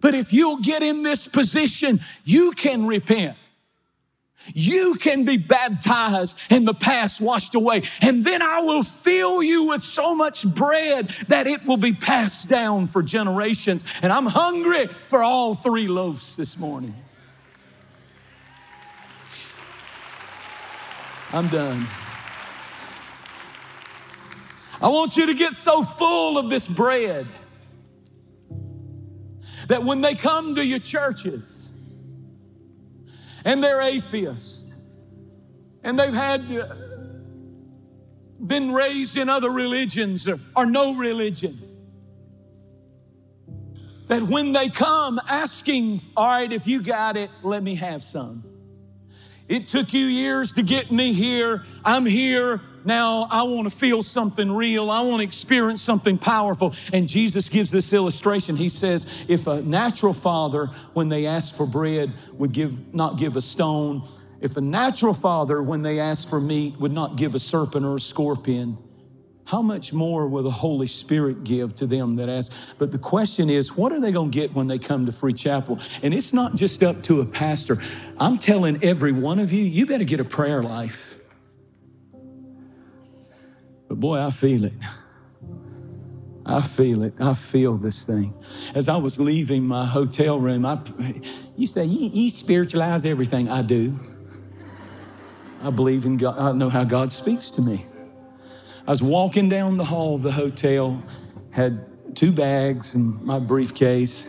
But 0.00 0.14
if 0.14 0.32
you'll 0.32 0.58
get 0.58 0.82
in 0.82 1.02
this 1.02 1.28
position, 1.28 2.00
you 2.24 2.52
can 2.52 2.86
repent. 2.86 3.36
You 4.54 4.96
can 4.96 5.24
be 5.24 5.36
baptized 5.36 6.36
and 6.50 6.66
the 6.66 6.74
past 6.74 7.20
washed 7.20 7.54
away. 7.54 7.82
And 8.00 8.24
then 8.24 8.42
I 8.42 8.60
will 8.60 8.82
fill 8.82 9.42
you 9.42 9.68
with 9.68 9.84
so 9.84 10.14
much 10.14 10.44
bread 10.44 11.08
that 11.28 11.46
it 11.46 11.64
will 11.64 11.76
be 11.76 11.92
passed 11.92 12.48
down 12.48 12.88
for 12.88 13.02
generations. 13.02 13.84
And 14.02 14.12
I'm 14.12 14.26
hungry 14.26 14.88
for 14.88 15.22
all 15.22 15.54
three 15.54 15.86
loaves 15.86 16.36
this 16.36 16.58
morning. 16.58 16.96
I'm 21.32 21.48
done. 21.48 21.86
I 24.80 24.88
want 24.88 25.16
you 25.16 25.26
to 25.26 25.34
get 25.34 25.54
so 25.54 25.84
full 25.84 26.36
of 26.36 26.50
this 26.50 26.66
bread 26.66 27.28
that 29.72 29.84
when 29.84 30.02
they 30.02 30.14
come 30.14 30.54
to 30.54 30.62
your 30.62 30.78
churches 30.78 31.72
and 33.42 33.62
they're 33.62 33.80
atheists 33.80 34.66
and 35.82 35.98
they've 35.98 36.12
had 36.12 36.42
uh, 36.52 36.74
been 38.46 38.70
raised 38.70 39.16
in 39.16 39.30
other 39.30 39.48
religions 39.50 40.28
or, 40.28 40.38
or 40.54 40.66
no 40.66 40.94
religion, 40.94 41.58
that 44.08 44.22
when 44.24 44.52
they 44.52 44.68
come 44.68 45.18
asking, 45.26 46.02
All 46.18 46.26
right, 46.26 46.52
if 46.52 46.66
you 46.66 46.82
got 46.82 47.16
it, 47.16 47.30
let 47.42 47.62
me 47.62 47.76
have 47.76 48.02
some. 48.02 48.44
It 49.48 49.68
took 49.68 49.94
you 49.94 50.04
years 50.04 50.52
to 50.52 50.62
get 50.62 50.92
me 50.92 51.14
here. 51.14 51.64
I'm 51.82 52.04
here 52.04 52.60
now 52.84 53.26
I 53.30 53.42
want 53.44 53.70
to 53.70 53.76
feel 53.76 54.02
something 54.02 54.50
real. 54.50 54.90
I 54.90 55.00
want 55.02 55.20
to 55.20 55.24
experience 55.24 55.82
something 55.82 56.18
powerful. 56.18 56.74
And 56.92 57.08
Jesus 57.08 57.48
gives 57.48 57.70
this 57.70 57.92
illustration. 57.92 58.56
He 58.56 58.68
says, 58.68 59.06
if 59.28 59.46
a 59.46 59.62
natural 59.62 60.12
father, 60.12 60.66
when 60.92 61.08
they 61.08 61.26
ask 61.26 61.54
for 61.54 61.66
bread, 61.66 62.12
would 62.34 62.52
give 62.52 62.94
not 62.94 63.18
give 63.18 63.36
a 63.36 63.42
stone, 63.42 64.06
if 64.40 64.56
a 64.56 64.60
natural 64.60 65.14
father, 65.14 65.62
when 65.62 65.82
they 65.82 66.00
ask 66.00 66.28
for 66.28 66.40
meat, 66.40 66.78
would 66.80 66.92
not 66.92 67.16
give 67.16 67.36
a 67.36 67.38
serpent 67.38 67.86
or 67.86 67.94
a 67.94 68.00
scorpion, 68.00 68.76
how 69.44 69.62
much 69.62 69.92
more 69.92 70.26
will 70.26 70.42
the 70.42 70.50
Holy 70.50 70.86
Spirit 70.86 71.44
give 71.44 71.74
to 71.76 71.86
them 71.86 72.16
that 72.16 72.28
ask? 72.28 72.52
But 72.78 72.90
the 72.90 72.98
question 72.98 73.50
is, 73.50 73.76
what 73.76 73.92
are 73.92 74.00
they 74.00 74.12
going 74.12 74.30
to 74.30 74.34
get 74.34 74.54
when 74.54 74.66
they 74.66 74.78
come 74.78 75.06
to 75.06 75.12
Free 75.12 75.32
Chapel? 75.32 75.78
And 76.02 76.14
it's 76.14 76.32
not 76.32 76.54
just 76.54 76.82
up 76.82 77.02
to 77.04 77.20
a 77.20 77.26
pastor. 77.26 77.78
I'm 78.18 78.38
telling 78.38 78.82
every 78.82 79.12
one 79.12 79.38
of 79.38 79.52
you, 79.52 79.62
you 79.62 79.86
better 79.86 80.04
get 80.04 80.20
a 80.20 80.24
prayer 80.24 80.62
life. 80.62 81.11
Boy, 84.02 84.18
I 84.18 84.30
feel 84.30 84.64
it. 84.64 84.72
I 86.44 86.60
feel 86.60 87.04
it. 87.04 87.14
I 87.20 87.34
feel 87.34 87.76
this 87.76 88.04
thing. 88.04 88.34
As 88.74 88.88
I 88.88 88.96
was 88.96 89.20
leaving 89.20 89.64
my 89.64 89.86
hotel 89.86 90.40
room, 90.40 90.66
I, 90.66 90.80
you 91.56 91.68
say, 91.68 91.84
you, 91.84 92.08
you 92.08 92.30
spiritualize 92.30 93.04
everything. 93.04 93.48
I 93.48 93.62
do. 93.62 93.94
I 95.62 95.70
believe 95.70 96.04
in 96.04 96.16
God. 96.16 96.36
I 96.36 96.50
know 96.50 96.68
how 96.68 96.82
God 96.82 97.12
speaks 97.12 97.52
to 97.52 97.62
me. 97.62 97.86
I 98.88 98.90
was 98.90 99.00
walking 99.00 99.48
down 99.48 99.76
the 99.76 99.84
hall 99.84 100.16
of 100.16 100.22
the 100.22 100.32
hotel, 100.32 101.00
had 101.52 102.16
two 102.16 102.32
bags 102.32 102.96
and 102.96 103.22
my 103.22 103.38
briefcase, 103.38 104.26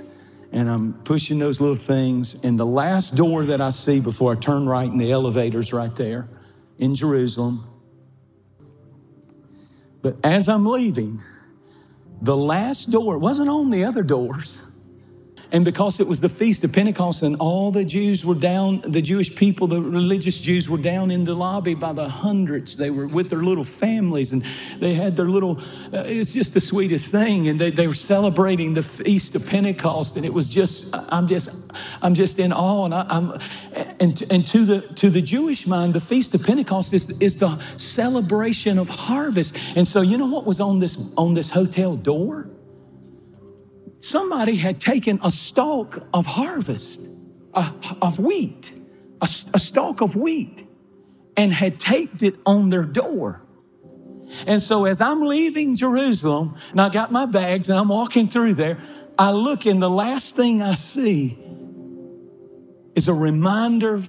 and 0.51 0.69
I'm 0.69 0.93
pushing 1.01 1.39
those 1.39 1.59
little 1.59 1.73
things. 1.73 2.35
And 2.43 2.59
the 2.59 2.65
last 2.67 3.15
door 3.15 3.43
that 3.45 3.59
I 3.59 3.71
see 3.71 3.99
before 3.99 4.33
I 4.33 4.35
turn 4.35 4.67
right, 4.67 4.87
and 4.87 5.01
the 5.01 5.11
elevator's 5.11 5.73
right 5.73 5.95
there 5.95 6.27
in 6.77 6.93
Jerusalem. 6.93 7.72
But 10.03 10.17
as 10.23 10.47
I'm 10.47 10.65
leaving, 10.65 11.23
the 12.21 12.37
last 12.37 12.91
door 12.91 13.17
wasn't 13.17 13.49
on 13.49 13.71
the 13.71 13.85
other 13.85 14.03
doors. 14.03 14.59
And 15.53 15.63
because 15.63 15.99
it 15.99 16.07
was 16.07 16.19
the 16.19 16.29
feast 16.29 16.63
of 16.63 16.71
Pentecost 16.71 17.21
and 17.21 17.35
all 17.35 17.69
the 17.69 17.85
Jews 17.85 18.25
were 18.25 18.33
down, 18.33 18.81
the 18.81 19.03
Jewish 19.03 19.35
people, 19.35 19.67
the 19.67 19.79
religious 19.79 20.39
Jews 20.39 20.67
were 20.67 20.79
down 20.79 21.11
in 21.11 21.25
the 21.25 21.35
lobby 21.35 21.75
by 21.75 21.93
the 21.93 22.09
hundreds. 22.09 22.75
They 22.75 22.89
were 22.89 23.05
with 23.05 23.29
their 23.29 23.43
little 23.43 23.63
families 23.63 24.33
and 24.33 24.43
they 24.79 24.95
had 24.95 25.15
their 25.15 25.29
little, 25.29 25.59
uh, 25.93 26.05
it's 26.07 26.33
just 26.33 26.55
the 26.55 26.59
sweetest 26.59 27.11
thing. 27.11 27.49
And 27.49 27.61
they, 27.61 27.69
they 27.69 27.85
were 27.85 27.93
celebrating 27.93 28.73
the 28.73 28.81
feast 28.81 29.35
of 29.35 29.45
Pentecost. 29.45 30.17
And 30.17 30.25
it 30.25 30.33
was 30.33 30.49
just, 30.49 30.85
I'm 30.91 31.27
just, 31.27 31.49
I'm 32.01 32.15
just 32.15 32.39
in 32.39 32.51
awe. 32.51 32.85
And, 32.85 32.93
I, 32.95 33.05
am 33.11 33.37
and, 33.99 34.23
and 34.31 34.47
to, 34.47 34.65
the, 34.65 34.81
to 34.95 35.11
the 35.11 35.21
Jewish 35.21 35.67
mind, 35.67 35.93
the 35.93 36.01
feast 36.01 36.33
of 36.33 36.41
Pentecost 36.41 36.95
is, 36.95 37.11
is 37.21 37.37
the 37.37 37.59
celebration 37.77 38.79
of 38.79 38.89
harvest. 38.89 39.55
And 39.75 39.87
so, 39.87 40.01
you 40.01 40.17
know 40.17 40.25
what 40.25 40.47
was 40.47 40.59
on 40.59 40.79
this, 40.79 40.97
on 41.15 41.35
this 41.35 41.51
hotel 41.51 41.95
door? 41.95 42.49
Somebody 44.03 44.57
had 44.57 44.79
taken 44.79 45.17
a 45.23 45.31
stalk 45.31 46.05
of 46.13 46.25
harvest, 46.25 47.01
uh, 47.53 47.71
of 48.01 48.19
wheat, 48.19 48.73
a, 49.21 49.29
a 49.53 49.59
stalk 49.59 50.01
of 50.01 50.15
wheat, 50.15 50.67
and 51.37 51.53
had 51.53 51.79
taped 51.79 52.21
it 52.21 52.35
on 52.45 52.69
their 52.69 52.83
door. 52.83 53.41
And 54.45 54.61
so 54.61 54.85
as 54.85 54.99
I'm 54.99 55.21
leaving 55.21 55.75
Jerusalem, 55.75 56.57
and 56.71 56.81
I 56.81 56.89
got 56.89 57.11
my 57.11 57.25
bags 57.25 57.69
and 57.69 57.79
I'm 57.79 57.87
walking 57.87 58.27
through 58.27 58.55
there, 58.55 58.77
I 59.17 59.31
look 59.31 59.65
and 59.65 59.81
the 59.81 59.89
last 59.89 60.35
thing 60.35 60.61
I 60.61 60.75
see 60.75 61.39
is 62.95 63.07
a 63.07 63.13
reminder 63.13 64.01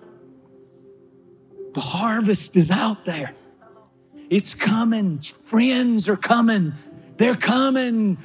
the 1.73 1.81
harvest 1.81 2.57
is 2.57 2.71
out 2.71 3.05
there. 3.05 3.35
It's 4.29 4.55
coming. 4.55 5.21
Friends 5.21 6.09
are 6.09 6.17
coming. 6.17 6.73
They're 7.17 7.37
coming. 7.37 8.19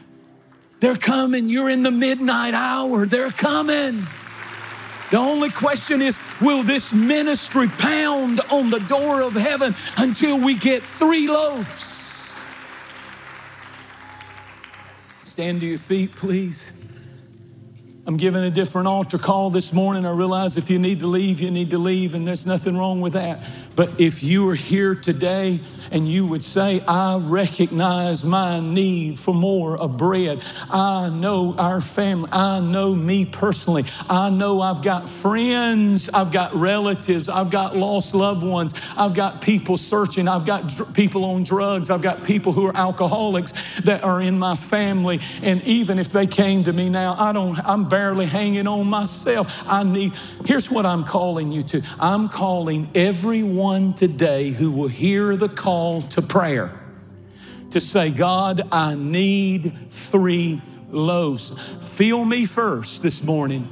They're 0.80 0.96
coming. 0.96 1.50
You're 1.50 1.70
in 1.70 1.84
the 1.84 1.92
midnight 1.92 2.54
hour. 2.54 3.06
They're 3.06 3.32
coming. 3.32 4.08
The 5.12 5.18
only 5.18 5.50
question 5.50 6.02
is 6.02 6.20
will 6.40 6.64
this 6.64 6.94
ministry 6.94 7.68
pound 7.68 8.42
on 8.52 8.70
the 8.70 8.80
door 8.80 9.22
of 9.22 9.34
heaven 9.34 9.76
until 9.98 10.40
we 10.40 10.56
get 10.56 10.84
three 10.84 11.28
loaves? 11.28 12.32
Stand 15.24 15.62
to 15.62 15.68
your 15.68 15.80
feet, 15.80 16.16
please. 16.16 16.72
I'm 18.06 18.18
giving 18.18 18.44
a 18.44 18.50
different 18.50 18.88
altar 18.88 19.20
call 19.20 19.52
this 19.52 19.72
morning. 19.72 20.06
I 20.06 20.12
realize 20.12 20.58
if 20.58 20.70
you 20.70 20.80
need 20.80 21.00
to 21.02 21.08
leave, 21.08 21.40
you 21.42 21.52
need 21.52 21.70
to 21.70 21.78
leave, 21.78 22.16
and 22.16 22.28
there's 22.28 22.46
nothing 22.46 22.76
wrong 22.76 23.02
with 23.02 23.14
that. 23.14 23.48
But 23.80 23.92
if 23.98 24.24
you 24.24 24.50
are 24.50 24.56
here 24.56 24.94
today, 24.94 25.62
and 25.92 26.08
you 26.08 26.28
would 26.28 26.44
say, 26.44 26.82
I 26.82 27.18
recognize 27.18 28.24
my 28.24 28.60
need 28.60 29.20
for 29.20 29.34
more 29.34 29.78
of 29.78 29.98
bread. 29.98 30.44
I 30.70 31.10
know 31.10 31.56
our 31.58 31.82
family. 31.82 32.30
I 32.32 32.60
know 32.60 32.94
me 32.94 33.26
personally. 33.26 33.86
I 34.10 34.30
know 34.30 34.62
I've 34.62 34.82
got 34.82 35.10
friends. 35.10 36.10
I've 36.10 36.32
got 36.32 36.54
relatives. 36.56 37.30
I've 37.30 37.50
got 37.50 37.76
lost 37.76 38.14
loved 38.14 38.44
ones. 38.44 38.74
I've 38.98 39.14
got 39.14 39.42
people 39.42 39.78
searching. 39.78 40.28
I've 40.28 40.46
got 40.46 40.68
dr- 40.68 40.94
people 40.94 41.26
on 41.26 41.44
drugs. 41.44 41.90
I've 41.90 42.02
got 42.02 42.24
people 42.24 42.52
who 42.54 42.68
are 42.68 42.76
alcoholics 42.76 43.80
that 43.82 44.04
are 44.04 44.22
in 44.22 44.38
my 44.38 44.56
family. 44.56 45.20
And 45.42 45.64
even 45.64 45.98
if 46.00 46.12
they 46.12 46.28
came 46.28 46.64
to 46.66 46.74
me 46.74 46.90
now, 46.90 47.16
I 47.18 47.32
don't, 47.32 47.58
I'm 47.60 47.90
barely 47.90 48.26
hanging 48.26 48.68
on 48.68 48.88
myself. 48.88 49.52
I 49.66 49.84
need, 49.84 50.14
here's 50.46 50.70
what 50.70 50.86
I'm 50.86 51.04
calling 51.04 51.52
you 51.52 51.64
to. 51.64 51.82
I'm 52.00 52.30
calling 52.30 52.90
everyone 52.94 53.69
today 53.94 54.50
who 54.50 54.72
will 54.72 54.88
hear 54.88 55.36
the 55.36 55.48
call 55.48 56.02
to 56.02 56.22
prayer 56.22 56.72
to 57.72 57.80
say, 57.80 58.10
God, 58.10 58.68
I 58.72 58.96
need 58.96 59.74
three 59.92 60.62
loaves. 60.90 61.54
Feel 61.84 62.26
me 62.26 62.46
first 62.46 63.04
this 63.04 63.22
morning. 63.24 63.70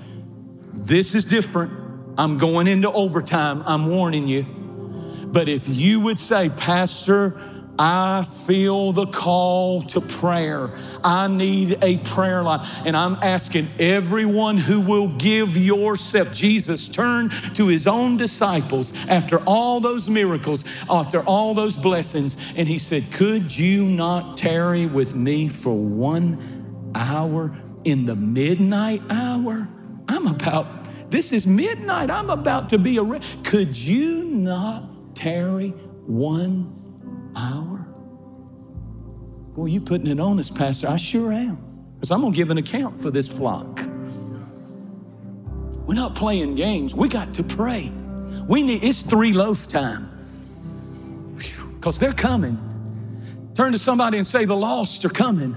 This 0.71 1.15
is 1.15 1.25
different. 1.25 1.71
I'm 2.17 2.37
going 2.37 2.67
into 2.67 2.91
overtime. 2.91 3.63
I'm 3.65 3.87
warning 3.87 4.27
you. 4.27 4.43
But 4.43 5.49
if 5.49 5.67
you 5.67 5.99
would 6.01 6.19
say, 6.19 6.49
Pastor, 6.49 7.41
I 7.79 8.23
feel 8.23 8.91
the 8.91 9.05
call 9.05 9.81
to 9.83 10.01
prayer. 10.01 10.71
I 11.03 11.27
need 11.27 11.77
a 11.83 11.97
prayer 11.97 12.41
life. 12.41 12.67
And 12.85 12.97
I'm 12.97 13.15
asking 13.21 13.69
everyone 13.79 14.57
who 14.57 14.81
will 14.81 15.09
give 15.17 15.55
yourself. 15.55 16.33
Jesus 16.33 16.87
turned 16.87 17.31
to 17.55 17.67
his 17.67 17.85
own 17.85 18.17
disciples 18.17 18.93
after 19.07 19.39
all 19.45 19.79
those 19.79 20.09
miracles, 20.09 20.65
after 20.89 21.21
all 21.21 21.53
those 21.53 21.77
blessings, 21.77 22.37
and 22.55 22.67
he 22.67 22.79
said, 22.79 23.11
Could 23.11 23.55
you 23.55 23.85
not 23.85 24.37
tarry 24.37 24.85
with 24.87 25.15
me 25.15 25.47
for 25.47 25.75
one 25.75 26.91
hour 26.95 27.55
in 27.83 28.05
the 28.05 28.15
midnight 28.15 29.01
hour? 29.09 29.67
I'm 30.09 30.27
about, 30.27 30.67
this 31.11 31.31
is 31.31 31.45
midnight. 31.45 32.09
I'm 32.09 32.29
about 32.29 32.69
to 32.69 32.79
be 32.79 32.97
a. 32.97 33.19
Could 33.43 33.77
you 33.77 34.23
not 34.23 35.15
tarry 35.15 35.69
one 36.05 36.86
hour? 37.37 37.87
Boy, 39.55 39.67
you 39.67 39.81
putting 39.81 40.07
it 40.07 40.19
on 40.19 40.39
us, 40.39 40.49
Pastor. 40.49 40.87
I 40.87 40.97
sure 40.97 41.31
am. 41.31 41.57
Because 41.95 42.11
I'm 42.11 42.21
going 42.21 42.33
to 42.33 42.37
give 42.37 42.49
an 42.49 42.57
account 42.57 42.99
for 42.99 43.09
this 43.09 43.27
flock. 43.27 43.79
We're 45.87 45.95
not 45.95 46.15
playing 46.15 46.55
games. 46.55 46.93
We 46.93 47.07
got 47.07 47.33
to 47.35 47.43
pray. 47.43 47.91
We 48.47 48.61
need, 48.61 48.83
it's 48.83 49.01
three 49.01 49.33
loaf 49.33 49.67
time. 49.67 50.11
Because 51.75 51.97
they're 51.99 52.13
coming. 52.13 52.59
Turn 53.55 53.71
to 53.71 53.79
somebody 53.79 54.17
and 54.17 54.27
say, 54.27 54.45
The 54.45 54.55
lost 54.55 55.05
are 55.05 55.09
coming. 55.09 55.55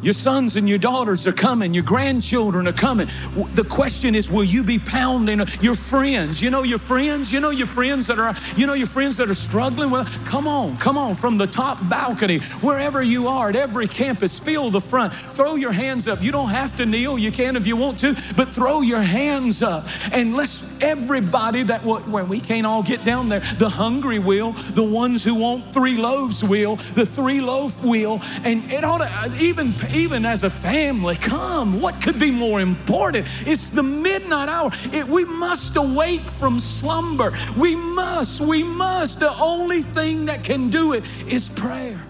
Your 0.00 0.12
sons 0.12 0.54
and 0.54 0.68
your 0.68 0.78
daughters 0.78 1.26
are 1.26 1.32
coming. 1.32 1.74
Your 1.74 1.82
grandchildren 1.82 2.68
are 2.68 2.72
coming. 2.72 3.08
The 3.54 3.64
question 3.64 4.14
is, 4.14 4.30
will 4.30 4.44
you 4.44 4.62
be 4.62 4.78
pounding 4.78 5.40
uh, 5.40 5.46
your 5.60 5.74
friends? 5.74 6.40
You 6.40 6.50
know 6.50 6.62
your 6.62 6.78
friends. 6.78 7.32
You 7.32 7.40
know 7.40 7.50
your 7.50 7.66
friends 7.66 8.06
that 8.06 8.18
are. 8.18 8.34
You 8.56 8.66
know 8.66 8.74
your 8.74 8.86
friends 8.86 9.16
that 9.16 9.28
are 9.28 9.34
struggling. 9.34 9.90
Well, 9.90 10.04
come 10.24 10.46
on, 10.46 10.76
come 10.76 10.96
on, 10.96 11.16
from 11.16 11.36
the 11.36 11.46
top 11.46 11.78
balcony, 11.88 12.38
wherever 12.60 13.02
you 13.02 13.26
are, 13.26 13.48
at 13.48 13.56
every 13.56 13.88
campus, 13.88 14.38
feel 14.38 14.70
the 14.70 14.80
front. 14.80 15.12
Throw 15.12 15.56
your 15.56 15.72
hands 15.72 16.06
up. 16.06 16.22
You 16.22 16.30
don't 16.30 16.50
have 16.50 16.76
to 16.76 16.86
kneel. 16.86 17.18
You 17.18 17.32
can 17.32 17.56
if 17.56 17.66
you 17.66 17.76
want 17.76 17.98
to, 18.00 18.14
but 18.36 18.50
throw 18.50 18.82
your 18.82 19.02
hands 19.02 19.62
up 19.62 19.84
and 20.12 20.34
let's 20.34 20.62
everybody 20.80 21.64
that. 21.64 21.78
When 21.88 22.28
we 22.28 22.40
can't 22.40 22.66
all 22.66 22.82
get 22.82 23.04
down 23.04 23.28
there, 23.28 23.40
the 23.40 23.68
hungry 23.68 24.18
will. 24.18 24.52
The 24.52 24.82
ones 24.82 25.24
who 25.24 25.34
want 25.34 25.72
three 25.72 25.96
loaves 25.96 26.44
will. 26.44 26.76
The 26.76 27.06
three 27.06 27.40
loaf 27.40 27.82
will, 27.82 28.20
and 28.44 28.70
it 28.70 28.84
ought 28.84 28.98
to 28.98 29.08
uh, 29.10 29.30
even 29.40 29.72
even 29.94 30.24
as 30.24 30.42
a 30.42 30.50
family, 30.50 31.16
come. 31.16 31.80
What 31.80 32.00
could 32.02 32.18
be 32.18 32.30
more 32.30 32.60
important? 32.60 33.26
It's 33.46 33.70
the 33.70 33.82
midnight 33.82 34.48
hour. 34.48 34.70
It, 34.92 35.06
we 35.06 35.24
must 35.24 35.76
awake 35.76 36.22
from 36.22 36.60
slumber. 36.60 37.32
We 37.56 37.76
must, 37.76 38.40
we 38.40 38.62
must. 38.62 39.20
The 39.20 39.36
only 39.38 39.82
thing 39.82 40.26
that 40.26 40.44
can 40.44 40.70
do 40.70 40.92
it 40.92 41.04
is 41.26 41.48
prayer. 41.48 42.00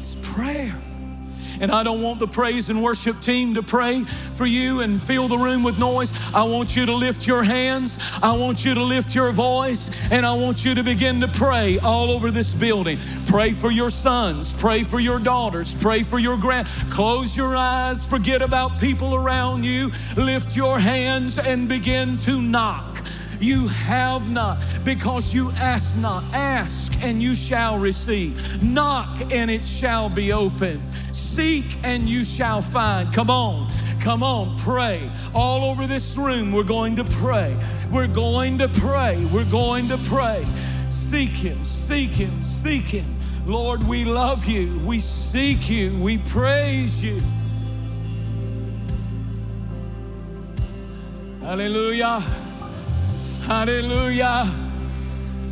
It's 0.00 0.16
prayer. 0.22 0.83
And 1.60 1.70
I 1.70 1.82
don't 1.82 2.02
want 2.02 2.20
the 2.20 2.26
praise 2.26 2.70
and 2.70 2.82
worship 2.82 3.20
team 3.20 3.54
to 3.54 3.62
pray 3.62 4.04
for 4.04 4.46
you 4.46 4.80
and 4.80 5.00
fill 5.02 5.28
the 5.28 5.38
room 5.38 5.62
with 5.62 5.78
noise. 5.78 6.12
I 6.34 6.44
want 6.44 6.76
you 6.76 6.86
to 6.86 6.94
lift 6.94 7.26
your 7.26 7.42
hands. 7.42 7.98
I 8.22 8.36
want 8.36 8.64
you 8.64 8.74
to 8.74 8.82
lift 8.82 9.14
your 9.14 9.32
voice. 9.32 9.90
And 10.10 10.26
I 10.26 10.34
want 10.34 10.64
you 10.64 10.74
to 10.74 10.82
begin 10.82 11.20
to 11.20 11.28
pray 11.28 11.78
all 11.78 12.10
over 12.10 12.30
this 12.30 12.54
building. 12.54 12.98
Pray 13.26 13.52
for 13.52 13.70
your 13.70 13.90
sons. 13.90 14.52
Pray 14.52 14.82
for 14.82 15.00
your 15.00 15.18
daughters. 15.18 15.74
Pray 15.74 16.02
for 16.02 16.18
your 16.18 16.36
grand. 16.36 16.66
Close 16.90 17.36
your 17.36 17.56
eyes. 17.56 18.04
Forget 18.04 18.42
about 18.42 18.78
people 18.78 19.14
around 19.14 19.64
you. 19.64 19.90
Lift 20.16 20.56
your 20.56 20.78
hands 20.78 21.38
and 21.38 21.68
begin 21.68 22.18
to 22.18 22.40
knock. 22.40 22.93
You 23.44 23.68
have 23.68 24.30
not 24.30 24.64
because 24.86 25.34
you 25.34 25.50
ask 25.50 25.98
not. 25.98 26.24
Ask 26.32 26.94
and 27.02 27.22
you 27.22 27.34
shall 27.34 27.78
receive. 27.78 28.62
Knock 28.62 29.30
and 29.30 29.50
it 29.50 29.66
shall 29.66 30.08
be 30.08 30.32
open. 30.32 30.82
Seek 31.12 31.76
and 31.82 32.08
you 32.08 32.24
shall 32.24 32.62
find. 32.62 33.12
Come 33.12 33.28
on, 33.28 33.70
come 34.00 34.22
on, 34.22 34.58
pray. 34.60 35.12
All 35.34 35.62
over 35.62 35.86
this 35.86 36.16
room, 36.16 36.52
we're 36.52 36.62
going 36.62 36.96
to 36.96 37.04
pray. 37.04 37.54
We're 37.92 38.06
going 38.06 38.56
to 38.58 38.68
pray. 38.70 39.22
We're 39.26 39.50
going 39.50 39.88
to 39.88 39.98
pray. 39.98 40.46
Seek 40.88 41.28
Him, 41.28 41.66
seek 41.66 42.12
Him, 42.12 42.42
seek 42.42 42.84
Him. 42.84 43.14
Lord, 43.44 43.86
we 43.86 44.06
love 44.06 44.46
you. 44.46 44.78
We 44.86 45.00
seek 45.00 45.68
you. 45.68 45.94
We 45.98 46.16
praise 46.16 47.04
you. 47.04 47.22
Hallelujah. 51.42 52.24
Hallelujah. 53.46 54.50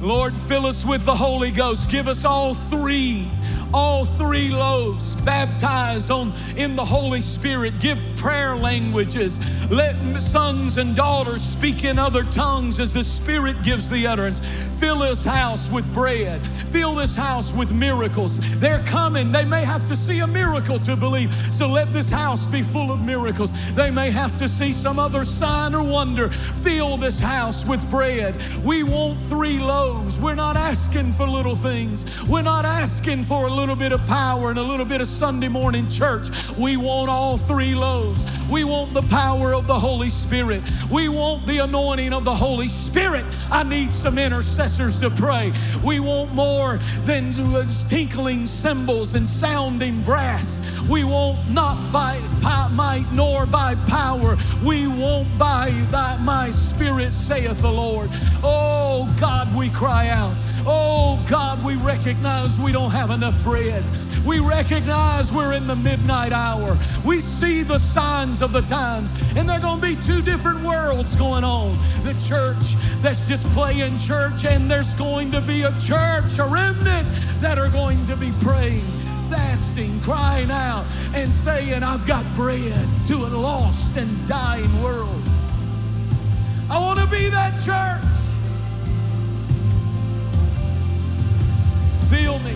Lord, 0.00 0.34
fill 0.34 0.64
us 0.64 0.82
with 0.82 1.04
the 1.04 1.14
Holy 1.14 1.50
Ghost. 1.50 1.90
Give 1.90 2.08
us 2.08 2.24
all 2.24 2.54
three 2.54 3.30
all 3.72 4.04
three 4.04 4.50
loaves, 4.50 5.16
baptize 5.16 6.10
on 6.10 6.32
in 6.56 6.76
the 6.76 6.84
Holy 6.84 7.20
Spirit, 7.20 7.80
give 7.80 7.98
prayer 8.16 8.56
languages, 8.56 9.40
let 9.70 9.96
sons 10.22 10.78
and 10.78 10.94
daughters 10.94 11.42
speak 11.42 11.84
in 11.84 11.98
other 11.98 12.24
tongues 12.24 12.78
as 12.78 12.92
the 12.92 13.04
Spirit 13.04 13.62
gives 13.62 13.88
the 13.88 14.06
utterance. 14.06 14.40
Fill 14.78 14.98
this 14.98 15.24
house 15.24 15.70
with 15.70 15.90
bread, 15.94 16.46
fill 16.46 16.94
this 16.94 17.16
house 17.16 17.52
with 17.52 17.72
miracles. 17.72 18.38
They're 18.58 18.82
coming. 18.84 19.32
They 19.32 19.44
may 19.44 19.64
have 19.64 19.86
to 19.88 19.96
see 19.96 20.20
a 20.20 20.26
miracle 20.26 20.78
to 20.80 20.96
believe. 20.96 21.32
So 21.52 21.68
let 21.68 21.92
this 21.92 22.10
house 22.10 22.46
be 22.46 22.62
full 22.62 22.90
of 22.90 23.00
miracles. 23.00 23.52
They 23.74 23.90
may 23.90 24.10
have 24.10 24.36
to 24.38 24.48
see 24.48 24.72
some 24.72 24.98
other 24.98 25.24
sign 25.24 25.74
or 25.74 25.84
wonder. 25.84 26.30
Fill 26.30 26.96
this 26.96 27.20
house 27.20 27.64
with 27.64 27.88
bread. 27.90 28.34
We 28.64 28.82
want 28.82 29.20
three 29.20 29.58
loaves. 29.58 30.18
We're 30.18 30.34
not 30.34 30.56
asking 30.56 31.12
for 31.12 31.26
little 31.26 31.56
things. 31.56 32.24
We're 32.24 32.42
not 32.42 32.64
asking 32.64 33.24
for 33.24 33.46
a 33.46 33.50
little 33.50 33.61
little 33.62 33.76
bit 33.76 33.92
of 33.92 34.04
power 34.08 34.50
and 34.50 34.58
a 34.58 34.62
little 34.62 34.84
bit 34.84 35.00
of 35.00 35.06
Sunday 35.06 35.46
morning 35.46 35.88
church. 35.88 36.28
We 36.58 36.76
want 36.76 37.08
all 37.08 37.36
three 37.36 37.76
loaves. 37.76 38.26
We 38.50 38.64
want 38.64 38.92
the 38.92 39.02
power 39.02 39.54
of 39.54 39.68
the 39.68 39.78
Holy 39.78 40.10
Spirit. 40.10 40.64
We 40.90 41.08
want 41.08 41.46
the 41.46 41.58
anointing 41.58 42.12
of 42.12 42.24
the 42.24 42.34
Holy 42.34 42.68
Spirit. 42.68 43.24
I 43.52 43.62
need 43.62 43.94
some 43.94 44.18
intercessors 44.18 44.98
to 44.98 45.10
pray. 45.10 45.52
We 45.84 46.00
want 46.00 46.34
more 46.34 46.78
than 47.04 47.32
tinkling 47.86 48.48
cymbals 48.48 49.14
and 49.14 49.28
sounding 49.28 50.02
brass. 50.02 50.60
We 50.88 51.04
want 51.04 51.48
not 51.48 51.92
by 51.92 52.18
might 52.72 53.06
nor 53.12 53.46
by 53.46 53.74
power. 53.86 54.36
We 54.64 54.86
want 54.86 55.28
by 55.38 55.70
thy, 55.90 56.16
my 56.18 56.50
spirit, 56.50 57.12
saith 57.12 57.60
the 57.60 57.70
Lord. 57.70 58.08
Oh 58.42 59.12
God, 59.20 59.54
we 59.54 59.70
cry 59.70 60.08
out. 60.08 60.34
Oh 60.64 61.24
God, 61.28 61.64
we 61.64 61.74
recognize 61.76 62.58
we 62.60 62.70
don't 62.70 62.90
have 62.90 63.10
enough 63.10 63.34
bread. 63.42 63.84
We 64.24 64.38
recognize 64.38 65.32
we're 65.32 65.54
in 65.54 65.66
the 65.66 65.74
midnight 65.74 66.32
hour. 66.32 66.78
We 67.04 67.20
see 67.20 67.62
the 67.64 67.78
signs 67.78 68.42
of 68.42 68.52
the 68.52 68.60
times, 68.62 69.12
and 69.36 69.48
there 69.48 69.58
are 69.58 69.60
going 69.60 69.80
to 69.80 69.86
be 69.86 69.96
two 70.04 70.22
different 70.22 70.62
worlds 70.64 71.16
going 71.16 71.42
on. 71.42 71.72
The 72.04 72.14
church 72.24 72.76
that's 73.02 73.26
just 73.26 73.44
playing 73.48 73.98
church, 73.98 74.44
and 74.44 74.70
there's 74.70 74.94
going 74.94 75.32
to 75.32 75.40
be 75.40 75.62
a 75.62 75.72
church, 75.80 76.38
a 76.38 76.44
remnant 76.44 77.08
that 77.40 77.58
are 77.58 77.68
going 77.68 78.04
to 78.06 78.16
be 78.16 78.30
praying 78.40 78.84
fasting, 79.32 79.98
crying 80.02 80.50
out, 80.50 80.84
and 81.14 81.32
saying, 81.32 81.82
I've 81.82 82.06
got 82.06 82.22
bread 82.36 82.86
to 83.06 83.14
a 83.14 83.28
lost 83.28 83.96
and 83.96 84.28
dying 84.28 84.82
world. 84.82 85.22
I 86.68 86.78
want 86.78 86.98
to 87.00 87.06
be 87.06 87.30
that 87.30 87.54
church. 87.64 88.11
Fill 92.12 92.38
me. 92.40 92.54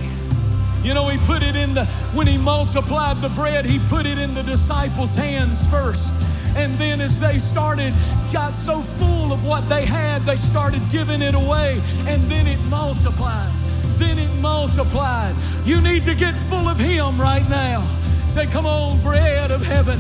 You 0.83 0.93
know, 0.93 1.09
he 1.09 1.17
put 1.27 1.43
it 1.43 1.57
in 1.57 1.73
the, 1.73 1.87
when 2.13 2.27
he 2.27 2.37
multiplied 2.37 3.23
the 3.23 3.31
bread, 3.31 3.65
he 3.65 3.79
put 3.89 4.05
it 4.05 4.19
in 4.19 4.35
the 4.35 4.43
disciples' 4.43 5.15
hands 5.15 5.67
first. 5.69 6.13
And 6.55 6.77
then 6.77 7.01
as 7.01 7.19
they 7.19 7.39
started, 7.39 7.95
got 8.35 8.59
so 8.59 8.83
full 8.83 9.33
of 9.33 9.47
what 9.47 9.67
they 9.67 9.87
had, 9.87 10.27
they 10.27 10.37
started 10.37 10.83
giving 10.91 11.23
it 11.23 11.35
away. 11.35 11.81
And 12.07 12.31
then 12.31 12.47
it 12.47 12.61
multiplied. 12.65 13.51
Then 13.97 14.19
it 14.19 14.29
multiplied. 14.41 15.35
You 15.65 15.81
need 15.81 16.05
to 16.05 16.15
get 16.15 16.39
full 16.39 16.69
of 16.69 16.79
him 16.79 17.19
right 17.19 17.49
now. 17.49 17.89
Say, 18.27 18.45
come 18.45 18.67
on, 18.67 19.01
bread 19.03 19.51
of 19.51 19.65
heaven, 19.65 19.99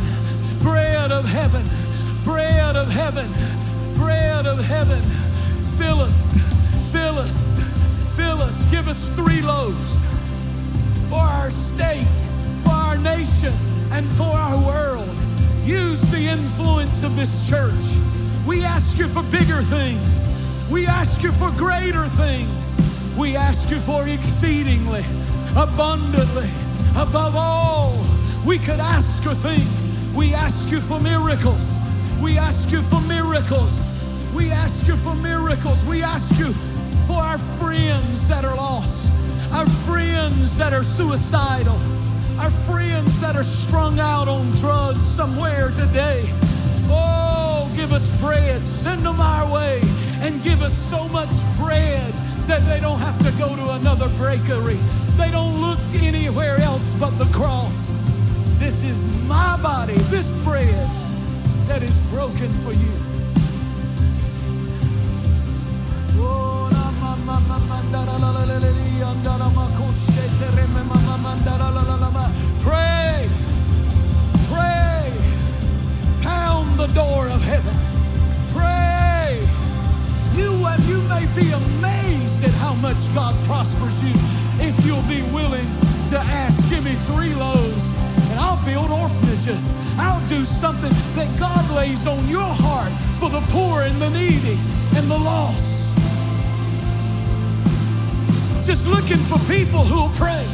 bread 0.58 1.10
of 1.10 1.24
heaven, 1.24 1.66
bread 2.24 2.76
of 2.76 2.90
heaven, 2.90 3.32
bread 3.94 4.46
of 4.46 4.62
heaven. 4.62 5.02
Fill 5.78 6.02
us, 6.02 6.34
fill 6.92 7.18
us, 7.18 7.58
fill 8.16 8.42
us. 8.42 8.64
Give 8.66 8.88
us 8.88 9.10
three 9.10 9.42
loaves 9.42 10.00
for 11.08 11.20
our 11.20 11.50
state, 11.50 12.08
for 12.62 12.70
our 12.70 12.96
nation, 12.96 13.52
and 13.92 14.10
for 14.12 14.24
our 14.24 14.56
world. 14.66 15.08
Use 15.62 16.00
the 16.10 16.26
influence 16.26 17.02
of 17.02 17.14
this 17.14 17.48
church. 17.48 17.86
We 18.46 18.64
ask 18.64 18.98
you 18.98 19.08
for 19.08 19.22
bigger 19.24 19.62
things. 19.62 20.32
We 20.70 20.86
ask 20.86 21.22
you 21.22 21.32
for 21.32 21.50
greater 21.52 22.08
things. 22.08 22.76
We 23.16 23.36
ask 23.36 23.70
you 23.70 23.80
for 23.80 24.08
exceedingly, 24.08 25.04
abundantly, 25.54 26.50
above 26.96 27.36
all 27.36 28.06
we 28.46 28.58
could 28.58 28.78
ask 28.78 29.26
or 29.26 29.34
think. 29.34 29.64
We 30.14 30.32
ask 30.32 30.70
you 30.70 30.80
for 30.80 31.00
miracles. 31.00 31.80
We 32.22 32.38
ask 32.38 32.70
you 32.70 32.80
for 32.80 33.00
miracles. 33.00 33.96
We 34.32 34.52
ask 34.52 34.86
you 34.86 34.96
for 34.96 35.16
miracles. 35.16 35.84
We 35.84 36.04
ask 36.04 36.38
you 36.38 36.54
for 37.06 37.20
our 37.22 37.38
friends 37.38 38.28
that 38.28 38.44
are 38.44 38.56
lost, 38.56 39.14
our 39.52 39.68
friends 39.86 40.56
that 40.58 40.72
are 40.72 40.84
suicidal 40.84 41.78
our 42.38 42.50
friends 42.50 43.18
that 43.20 43.34
are 43.34 43.44
strung 43.44 43.98
out 43.98 44.28
on 44.28 44.50
drugs 44.52 45.08
somewhere 45.08 45.70
today. 45.70 46.28
Oh, 46.88 47.72
give 47.74 47.92
us 47.92 48.10
bread. 48.20 48.66
Send 48.66 49.06
them 49.06 49.20
our 49.20 49.50
way 49.50 49.80
and 50.20 50.42
give 50.42 50.62
us 50.62 50.74
so 50.74 51.08
much 51.08 51.30
bread 51.56 52.12
that 52.46 52.60
they 52.66 52.78
don't 52.78 52.98
have 52.98 53.18
to 53.24 53.32
go 53.38 53.56
to 53.56 53.70
another 53.70 54.08
bakery. 54.18 54.78
They 55.16 55.30
don't 55.30 55.60
look 55.60 55.78
anywhere 55.94 56.58
else 56.58 56.94
but 56.94 57.18
the 57.18 57.24
cross. 57.26 58.04
This 58.58 58.82
is 58.82 59.02
my 59.26 59.58
body, 59.62 59.96
this 60.10 60.34
bread 60.36 60.88
that 61.66 61.82
is 61.82 61.98
broken 62.12 62.52
for 62.60 62.72
you. 62.72 63.15
Pray, 72.62 73.28
pray, 74.50 75.12
pound 76.22 76.78
the 76.78 76.88
door 76.88 77.28
of 77.28 77.40
heaven. 77.42 77.74
Pray. 78.54 79.46
You, 80.34 80.52
you 80.88 81.00
may 81.08 81.26
be 81.34 81.50
amazed 81.52 82.44
at 82.44 82.50
how 82.52 82.74
much 82.74 83.12
God 83.14 83.34
prospers 83.46 84.02
you 84.02 84.14
if 84.58 84.74
you'll 84.84 85.02
be 85.02 85.22
willing 85.32 85.68
to 86.10 86.18
ask, 86.18 86.58
give 86.68 86.84
me 86.84 86.94
three 87.10 87.34
loaves 87.34 87.92
and 88.30 88.40
I'll 88.40 88.62
build 88.64 88.90
orphanages. 88.90 89.76
I'll 89.98 90.26
do 90.28 90.44
something 90.44 90.92
that 91.14 91.38
God 91.38 91.70
lays 91.70 92.06
on 92.06 92.28
your 92.28 92.42
heart 92.42 92.92
for 93.18 93.30
the 93.30 93.40
poor 93.52 93.82
and 93.82 94.00
the 94.00 94.10
needy 94.10 94.58
and 94.94 95.10
the 95.10 95.18
lost 95.18 95.75
just 98.66 98.88
looking 98.88 99.18
for 99.18 99.38
people 99.48 99.84
who'll 99.84 100.08
pray. 100.16 100.44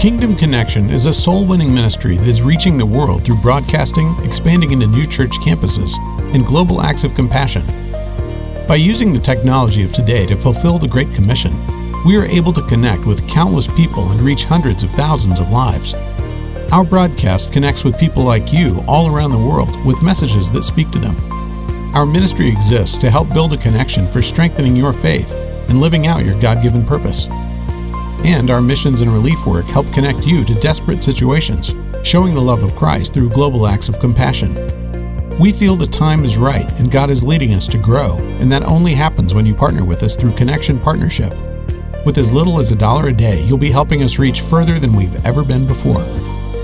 Kingdom 0.00 0.34
Connection 0.34 0.90
is 0.90 1.06
a 1.06 1.14
soul 1.14 1.46
winning 1.46 1.72
ministry 1.72 2.16
that 2.16 2.26
is 2.26 2.42
reaching 2.42 2.76
the 2.76 2.84
world 2.84 3.24
through 3.24 3.36
broadcasting, 3.36 4.16
expanding 4.24 4.72
into 4.72 4.88
new 4.88 5.06
church 5.06 5.30
campuses, 5.38 5.96
and 6.34 6.44
global 6.44 6.80
acts 6.80 7.04
of 7.04 7.14
compassion. 7.14 7.64
By 8.66 8.76
using 8.80 9.12
the 9.12 9.20
technology 9.20 9.84
of 9.84 9.92
today 9.92 10.26
to 10.26 10.34
fulfill 10.34 10.78
the 10.78 10.88
Great 10.88 11.14
Commission, 11.14 11.52
we 12.04 12.16
are 12.16 12.24
able 12.24 12.52
to 12.54 12.66
connect 12.66 13.06
with 13.06 13.28
countless 13.28 13.68
people 13.68 14.10
and 14.10 14.20
reach 14.22 14.44
hundreds 14.44 14.82
of 14.82 14.90
thousands 14.90 15.38
of 15.38 15.50
lives. 15.50 15.94
Our 16.72 16.82
broadcast 16.82 17.52
connects 17.52 17.84
with 17.84 18.00
people 18.00 18.24
like 18.24 18.52
you 18.52 18.82
all 18.88 19.14
around 19.14 19.30
the 19.30 19.38
world 19.38 19.84
with 19.84 20.02
messages 20.02 20.50
that 20.50 20.64
speak 20.64 20.90
to 20.90 20.98
them. 20.98 21.31
Our 21.94 22.06
ministry 22.06 22.48
exists 22.48 22.96
to 22.98 23.10
help 23.10 23.28
build 23.34 23.52
a 23.52 23.58
connection 23.58 24.10
for 24.10 24.22
strengthening 24.22 24.74
your 24.74 24.94
faith 24.94 25.34
and 25.68 25.78
living 25.78 26.06
out 26.06 26.24
your 26.24 26.40
God 26.40 26.62
given 26.62 26.86
purpose. 26.86 27.26
And 28.24 28.50
our 28.50 28.62
missions 28.62 29.02
and 29.02 29.12
relief 29.12 29.46
work 29.46 29.66
help 29.66 29.92
connect 29.92 30.26
you 30.26 30.42
to 30.46 30.54
desperate 30.54 31.02
situations, 31.02 31.74
showing 32.02 32.32
the 32.32 32.40
love 32.40 32.62
of 32.62 32.74
Christ 32.74 33.12
through 33.12 33.28
global 33.28 33.66
acts 33.66 33.90
of 33.90 33.98
compassion. 33.98 34.54
We 35.38 35.52
feel 35.52 35.76
the 35.76 35.86
time 35.86 36.24
is 36.24 36.38
right 36.38 36.70
and 36.80 36.90
God 36.90 37.10
is 37.10 37.22
leading 37.22 37.52
us 37.52 37.68
to 37.68 37.78
grow, 37.78 38.16
and 38.40 38.50
that 38.50 38.62
only 38.62 38.94
happens 38.94 39.34
when 39.34 39.44
you 39.44 39.54
partner 39.54 39.84
with 39.84 40.02
us 40.02 40.16
through 40.16 40.32
Connection 40.32 40.80
Partnership. 40.80 41.34
With 42.06 42.16
as 42.16 42.32
little 42.32 42.58
as 42.58 42.72
a 42.72 42.76
dollar 42.76 43.08
a 43.08 43.12
day, 43.12 43.44
you'll 43.44 43.58
be 43.58 43.70
helping 43.70 44.02
us 44.02 44.18
reach 44.18 44.40
further 44.40 44.78
than 44.78 44.94
we've 44.94 45.26
ever 45.26 45.44
been 45.44 45.66
before. 45.66 46.04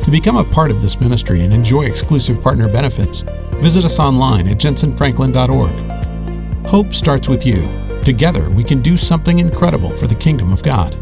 To 0.05 0.11
become 0.11 0.39
a 0.39 0.45
part 0.45 0.71
of 0.71 0.81
this 0.81 1.01
ministry 1.01 1.43
and 1.43 1.53
enjoy 1.53 1.83
exclusive 1.83 2.41
partner 2.41 2.67
benefits, 2.67 3.25
visit 3.61 3.85
us 3.85 3.99
online 3.99 4.49
at 4.49 4.59
jentezenfranklin.org. 4.59 6.67
Hope 6.67 6.95
starts 6.95 7.29
with 7.29 7.47
you. 7.47 7.69
Together, 8.03 8.51
we 8.51 8.65
can 8.65 8.81
do 8.81 8.97
something 8.97 9.39
incredible 9.39 9.91
for 9.91 10.07
the 10.07 10.15
kingdom 10.15 10.53
of 10.53 10.63
God. 10.63 10.95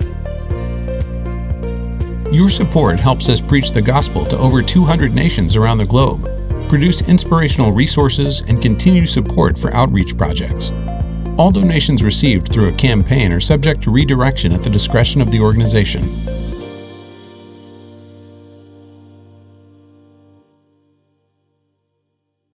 Your 2.33 2.49
support 2.49 2.99
helps 2.99 3.29
us 3.29 3.41
preach 3.41 3.71
the 3.71 3.81
gospel 3.81 4.25
to 4.27 4.39
over 4.39 4.63
200 4.63 5.15
nations 5.15 5.57
around 5.57 5.79
the 5.79 5.87
globe, 5.87 6.25
produce 6.69 7.09
inspirational 7.09 7.73
resources, 7.73 8.41
and 8.49 8.61
continue 8.61 9.07
support 9.07 9.57
for 9.57 9.73
outreach 9.73 10.19
projects. 10.19 10.73
All 11.39 11.51
donations 11.51 12.03
received 12.03 12.49
through 12.49 12.69
a 12.69 12.73
campaign 12.73 13.33
are 13.33 13.41
subject 13.41 13.83
to 13.83 13.91
redirection 13.91 14.53
at 14.53 14.65
the 14.65 14.71
discretion 14.71 15.21
of 15.21 15.31
the 15.31 15.41
organization. 15.41 16.03